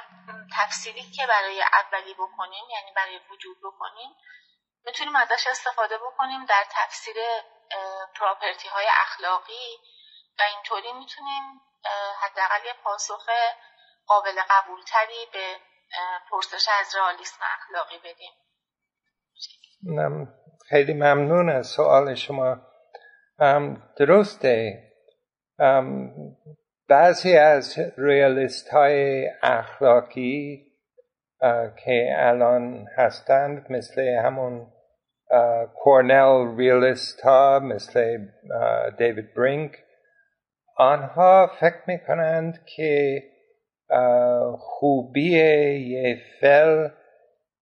تفسیری 0.56 1.11
که 1.11 1.26
برای 1.26 1.62
اولی 1.62 2.14
بکنیم 2.14 2.64
یعنی 2.70 2.92
برای 2.96 3.20
وجود 3.30 3.56
بکنیم 3.64 4.16
می‌تونیم 4.84 5.16
ازش 5.16 5.46
استفاده 5.46 5.98
بکنیم 5.98 6.44
در 6.44 6.66
تفسیر 6.70 7.16
پراپرتی 8.14 8.68
های 8.68 8.86
اخلاقی 8.88 9.78
و 10.38 10.42
اینطوری 10.42 10.92
می‌تونیم 10.92 11.61
حداقل 12.20 12.64
یه 12.64 12.72
پاسخ 12.72 13.26
قابل 14.06 14.42
قبولتری 14.50 15.26
به 15.32 15.61
پرسش 16.30 16.68
از 16.80 16.95
رئالیسم 16.97 17.39
اخلاقی 17.59 17.99
بدیم 17.99 18.32
خیلی 20.68 20.95
ممنون 20.95 21.51
از 21.51 21.66
سوال 21.66 22.14
شما. 22.14 22.57
درسته. 23.99 24.84
بعضی 26.89 27.36
از 27.36 27.78
ریالیست 27.99 28.68
های 28.68 29.28
اخلاقی 29.43 30.66
که 31.84 32.14
الان 32.16 32.86
هستند 32.97 33.66
مثل 33.70 34.03
همون 34.24 34.72
کورنل 35.74 36.57
ریالیست 36.57 37.20
ها 37.20 37.59
مثل 37.59 38.18
دیوید 38.99 39.34
برینک 39.34 39.84
آنها 40.76 41.51
فکر 41.61 41.82
می‌کنند 41.86 42.64
که 42.76 43.22
خوبی 44.59 45.30
یه 45.91 46.18
فل 46.41 46.89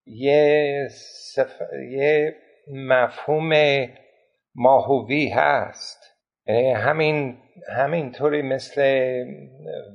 یه, 0.06 0.88
یه 1.90 2.36
مفهوم 2.72 3.52
ماهوی 4.54 5.28
هست. 5.28 6.16
یعنی 6.46 6.70
همین 6.70 7.38
همینطوری 7.76 8.42
مثل 8.42 8.82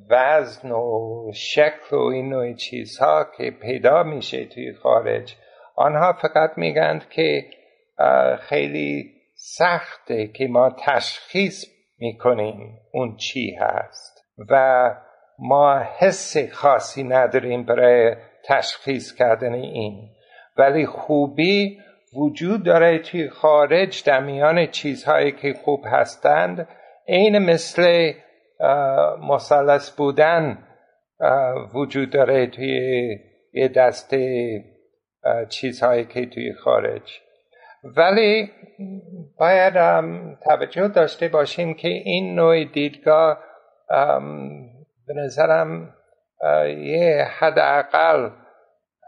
وزن 0.10 0.72
و 0.72 1.32
شکل 1.34 1.96
و 1.96 2.00
این 2.00 2.30
نوع 2.30 2.54
چیزها 2.54 3.26
که 3.38 3.52
پیدا 3.52 4.04
میشه 4.04 4.46
توی 4.46 4.74
خارج 4.74 5.36
آنها 5.76 6.14
فقط 6.14 6.58
میگند 6.58 7.10
که 7.10 7.46
خیلی 8.40 9.14
سخته 9.36 10.28
که 10.28 10.48
ما 10.48 10.76
تشخیص 10.86 11.66
می‌کنیم 12.00 12.78
اون 12.94 13.16
چی 13.18 13.56
هست. 13.60 14.22
و 14.50 14.96
ما 15.42 15.80
حس 16.00 16.38
خاصی 16.54 17.04
نداریم 17.04 17.64
برای 17.64 18.16
تشخیص 18.46 19.14
کردن 19.14 19.54
این. 19.54 20.10
ولی 20.58 20.86
خوبی 20.86 21.78
وجود 22.16 22.64
داره 22.64 23.00
توی 23.00 23.30
خارج 23.30 24.04
در 24.04 24.20
میان 24.20 24.66
چیزهایی 24.66 25.32
که 25.32 25.54
خوب 25.54 25.84
هستند 25.86 26.68
عین 27.08 27.40
مثل 27.40 28.14
مثلث 29.30 29.92
بودن 29.92 30.58
وجود 31.74 32.10
داره 32.10 32.48
توی 32.48 33.18
یه 33.54 33.68
دسته 33.68 34.64
چیزهایی 35.50 36.06
که 36.06 36.26
توی 36.26 36.54
خارج. 36.54 37.22
ولی 37.84 38.52
باید 39.40 39.74
توجه 40.44 40.88
داشته 40.88 41.28
باشیم 41.28 41.74
که 41.74 41.88
این 41.88 42.36
نوع 42.36 42.64
دیدگاه 42.64 43.38
به 45.08 45.14
نظرم 45.14 45.94
یه 46.78 47.28
حداقل 47.40 48.30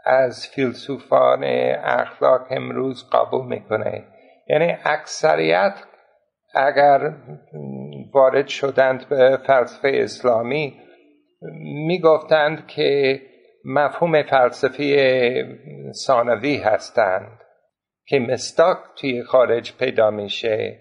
از 0.04 0.48
فیلسوفان 0.48 1.44
اخلاق 1.84 2.46
امروز 2.50 3.10
قبول 3.12 3.46
می‌کنه. 3.46 4.04
یعنی 4.48 4.76
اکثریت 4.84 5.74
اگر 6.54 7.12
وارد 8.12 8.48
شدند 8.48 9.08
به 9.08 9.38
فلسفه 9.46 9.90
اسلامی 9.94 10.80
می‌گفتند 11.86 12.66
که 12.66 13.20
مفهوم 13.64 14.22
فلسفی 14.22 14.96
ثانوی 15.92 16.56
هستند 16.56 17.40
که 18.06 18.18
مستاک 18.18 18.78
توی 18.96 19.22
خارج 19.22 19.76
پیدا 19.76 20.10
میشه. 20.10 20.80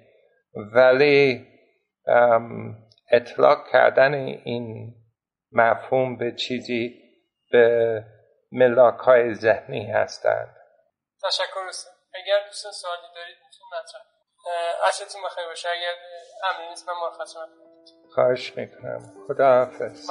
ولی 0.73 1.45
اطلاق 3.11 3.57
کردن 3.71 4.13
این 4.13 4.93
مفهوم 5.53 6.17
به 6.17 6.31
چیزی 6.31 6.99
به 7.51 8.03
ملاک 8.51 8.99
های 8.99 9.33
ذهنی 9.33 9.91
هستند. 9.91 10.55
تشکر 11.23 11.59
اگر 12.15 12.47
دوستان 12.47 12.71
سوالی 12.71 13.07
دارید 13.15 13.37
می‌تونید 13.45 13.73
مطرح 13.73 14.01
عصرتون 14.87 15.21
بخیر 15.25 15.45
باشه. 15.45 15.69
اگر 15.69 15.93
امن 16.49 16.69
نیست 16.69 16.89
من 16.89 16.93
مرخص 17.01 17.35
خواهش 18.15 18.57
می‌کنم. 18.57 18.99
خدا 19.27 19.65
حافظ. 19.65 20.09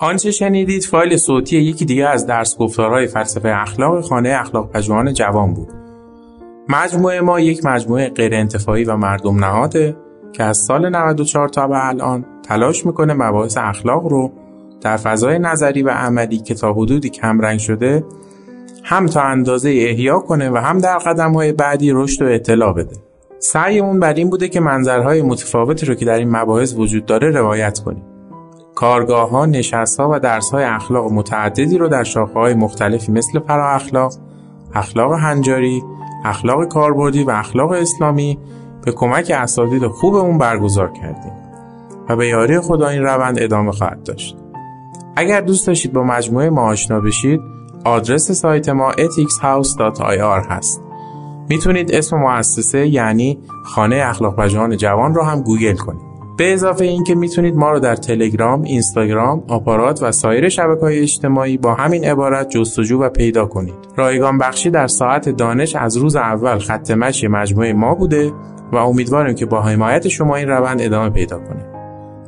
آنچه 0.00 0.30
شنیدید 0.30 0.82
فایل 0.90 1.16
صوتی 1.16 1.56
یکی 1.56 1.84
دیگه 1.84 2.08
از 2.08 2.26
درس 2.26 2.58
گفتارهای 2.58 3.06
فلسفه 3.06 3.48
اخلاق 3.48 4.00
خانه 4.00 4.36
اخلاق 4.40 4.72
پژوهان 4.72 5.12
جوان 5.12 5.54
بود. 5.54 5.87
مجموعه 6.68 7.20
ما 7.20 7.40
یک 7.40 7.66
مجموعه 7.66 8.08
غیر 8.08 8.34
انتفاعی 8.34 8.84
و 8.84 8.96
مردم 8.96 9.44
نهاده 9.44 9.96
که 10.32 10.44
از 10.44 10.58
سال 10.58 10.88
94 10.88 11.48
تا 11.48 11.68
به 11.68 11.86
الان 11.86 12.24
تلاش 12.42 12.86
می‌کنه 12.86 13.14
مباحث 13.14 13.56
اخلاق 13.56 14.06
رو 14.06 14.32
در 14.80 14.96
فضای 14.96 15.38
نظری 15.38 15.82
و 15.82 15.90
عملی 15.90 16.38
که 16.38 16.54
تا 16.54 16.72
حدودی 16.72 17.10
کمرنگ 17.10 17.58
شده 17.58 18.04
هم 18.84 19.06
تا 19.06 19.22
اندازه 19.22 19.70
احیا 19.70 20.18
کنه 20.18 20.50
و 20.50 20.56
هم 20.56 20.78
در 20.78 20.98
قدم 20.98 21.32
های 21.32 21.52
بعدی 21.52 21.90
رشد 21.92 22.22
و 22.22 22.26
اطلاع 22.28 22.72
بده. 22.72 22.96
سعیمون 23.38 24.00
بر 24.00 24.14
این 24.14 24.30
بوده 24.30 24.48
که 24.48 24.60
منظرهای 24.60 25.22
متفاوتی 25.22 25.86
رو 25.86 25.94
که 25.94 26.04
در 26.04 26.18
این 26.18 26.30
مباحث 26.30 26.74
وجود 26.74 27.06
داره 27.06 27.30
روایت 27.30 27.78
کنیم. 27.78 28.02
کارگاه 28.74 29.30
ها، 29.30 29.46
نشست 29.46 30.00
ها 30.00 30.10
و 30.12 30.20
درس 30.20 30.50
های 30.50 30.64
اخلاق 30.64 31.12
متعددی 31.12 31.78
رو 31.78 31.88
در 31.88 32.04
شاخه 32.04 32.32
های 32.32 32.54
مختلفی 32.54 33.12
مثل 33.12 33.40
فرا 33.40 33.70
اخلاق، 33.70 34.14
اخلاق 34.74 35.12
هنجاری، 35.12 35.82
اخلاق 36.24 36.64
کاربردی 36.64 37.24
و 37.24 37.30
اخلاق 37.30 37.72
اسلامی 37.72 38.38
به 38.84 38.92
کمک 38.92 39.32
اساتید 39.34 39.86
خوبمون 39.86 40.38
برگزار 40.38 40.92
کردیم 40.92 41.32
و 42.08 42.16
به 42.16 42.28
یاری 42.28 42.60
خدا 42.60 42.88
این 42.88 43.02
روند 43.02 43.38
ادامه 43.42 43.72
خواهد 43.72 44.02
داشت. 44.02 44.36
اگر 45.16 45.40
دوست 45.40 45.66
داشتید 45.66 45.92
با 45.92 46.02
مجموعه 46.02 46.50
ما 46.50 46.62
آشنا 46.62 47.00
بشید 47.00 47.40
آدرس 47.84 48.32
سایت 48.32 48.68
ما 48.68 48.92
ethicshouse.ir 48.92 50.46
هست 50.50 50.82
می‌تونید 51.48 51.94
اسم 51.94 52.16
مؤسسه 52.16 52.88
یعنی 52.88 53.38
خانه 53.64 54.02
اخلاق 54.06 54.36
پژوهان 54.36 54.76
جوان 54.76 55.14
رو 55.14 55.22
هم 55.22 55.42
گوگل 55.42 55.76
کنید 55.76 56.07
به 56.38 56.52
اضافه 56.52 56.84
اینکه 56.84 57.14
می‌تونید 57.14 57.56
ما 57.56 57.70
رو 57.70 57.80
در 57.80 57.96
تلگرام، 57.96 58.62
اینستاگرام، 58.62 59.44
آپارات 59.48 60.02
و 60.02 60.12
سایر 60.12 60.48
شبکه 60.48 60.80
های 60.80 60.98
اجتماعی 60.98 61.56
با 61.56 61.74
همین 61.74 62.04
عبارت 62.04 62.48
جستجو 62.48 63.02
و 63.02 63.08
پیدا 63.08 63.46
کنید. 63.46 63.74
رایگان 63.96 64.38
بخشی 64.38 64.70
در 64.70 64.86
ساعت 64.86 65.28
دانش 65.28 65.76
از 65.76 65.96
روز 65.96 66.16
اول 66.16 66.58
خط 66.58 66.90
مشی 66.90 67.28
مجموعه 67.28 67.72
ما 67.72 67.94
بوده 67.94 68.32
و 68.72 68.76
امیدواریم 68.76 69.34
که 69.34 69.46
با 69.46 69.62
حمایت 69.62 70.08
شما 70.08 70.36
این 70.36 70.48
روند 70.48 70.82
ادامه 70.82 71.10
پیدا 71.10 71.38
کنه. 71.38 71.66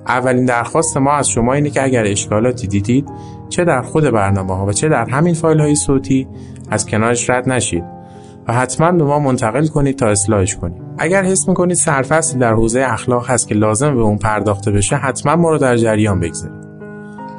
اولین 0.07 0.45
درخواست 0.45 0.97
ما 0.97 1.13
از 1.13 1.29
شما 1.29 1.53
اینه 1.53 1.71
که 1.71 1.85
اگر 1.85 2.05
اشکالاتی 2.07 2.67
دیدید 2.67 3.09
چه 3.49 3.65
در 3.65 3.83
خود 3.83 4.05
برنامه 4.05 4.57
ها 4.57 4.67
و 4.67 4.73
چه 4.73 4.89
در 4.89 5.05
همین 5.05 5.35
فایل 5.35 5.61
های 5.61 5.75
صوتی 5.75 6.29
از 6.71 6.87
کنارش 6.87 7.31
رد 7.31 7.49
نشید 7.49 7.85
و 8.49 8.53
حتما 8.53 8.93
به 8.93 9.05
ما 9.05 9.19
منتقل 9.19 9.67
کنید 9.67 9.97
تا 9.97 10.07
اصلاحش 10.07 10.57
کنیم 10.57 10.90
اگر 11.03 11.23
حس 11.23 11.49
می‌کنید 11.49 11.77
سرفصلی 11.77 12.39
در 12.39 12.53
حوزه 12.53 12.81
اخلاق 12.81 13.31
هست 13.31 13.49
که 13.49 13.55
لازم 13.55 13.95
به 13.95 14.01
اون 14.01 14.19
پرداخته 14.19 14.71
بشه 14.71 14.97
حتما 14.97 15.37
ما 15.37 15.51
رو 15.51 15.59
در 15.59 15.77
جریان 15.77 16.21
بگذارید 16.21 16.71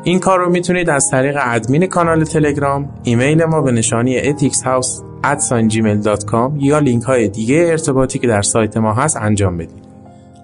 این 0.03 0.19
کار 0.19 0.39
رو 0.39 0.49
می‌تونید 0.49 0.89
از 0.89 1.09
طریق 1.11 1.37
ادمین 1.41 1.87
کانال 1.87 2.23
تلگرام 2.23 2.89
ایمیل 3.03 3.45
ما 3.45 3.61
به 3.61 3.71
نشانی 3.71 4.33
ethicshouse@gmail.com 4.33 6.51
یا 6.57 6.79
لینک 6.79 7.03
های 7.03 7.27
دیگه 7.27 7.67
ارتباطی 7.69 8.19
که 8.19 8.27
در 8.27 8.41
سایت 8.41 8.77
ما 8.77 8.93
هست 8.93 9.17
انجام 9.17 9.57
بدید 9.57 9.83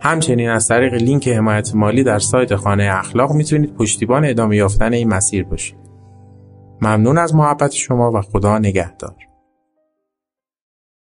همچنین 0.02 0.50
از 0.50 0.68
طریق 0.68 0.94
لینک 0.94 1.28
حمایت 1.28 1.76
مالی 1.76 2.04
در 2.04 2.20
سایت 2.20 2.56
خانه 2.56 2.90
اخلاق 2.94 3.32
می‌تونید 3.32 3.76
پشتیبان 3.76 4.26
ادامه 4.26 4.56
یافتن 4.56 4.94
این 4.94 5.08
مسیر 5.08 5.44
باشید. 5.44 5.78
ممنون 6.82 7.18
از 7.18 7.36
محبت 7.36 7.72
شما 7.72 8.12
و 8.12 8.22
خدا 8.22 8.60
نگهدار. 8.60 9.27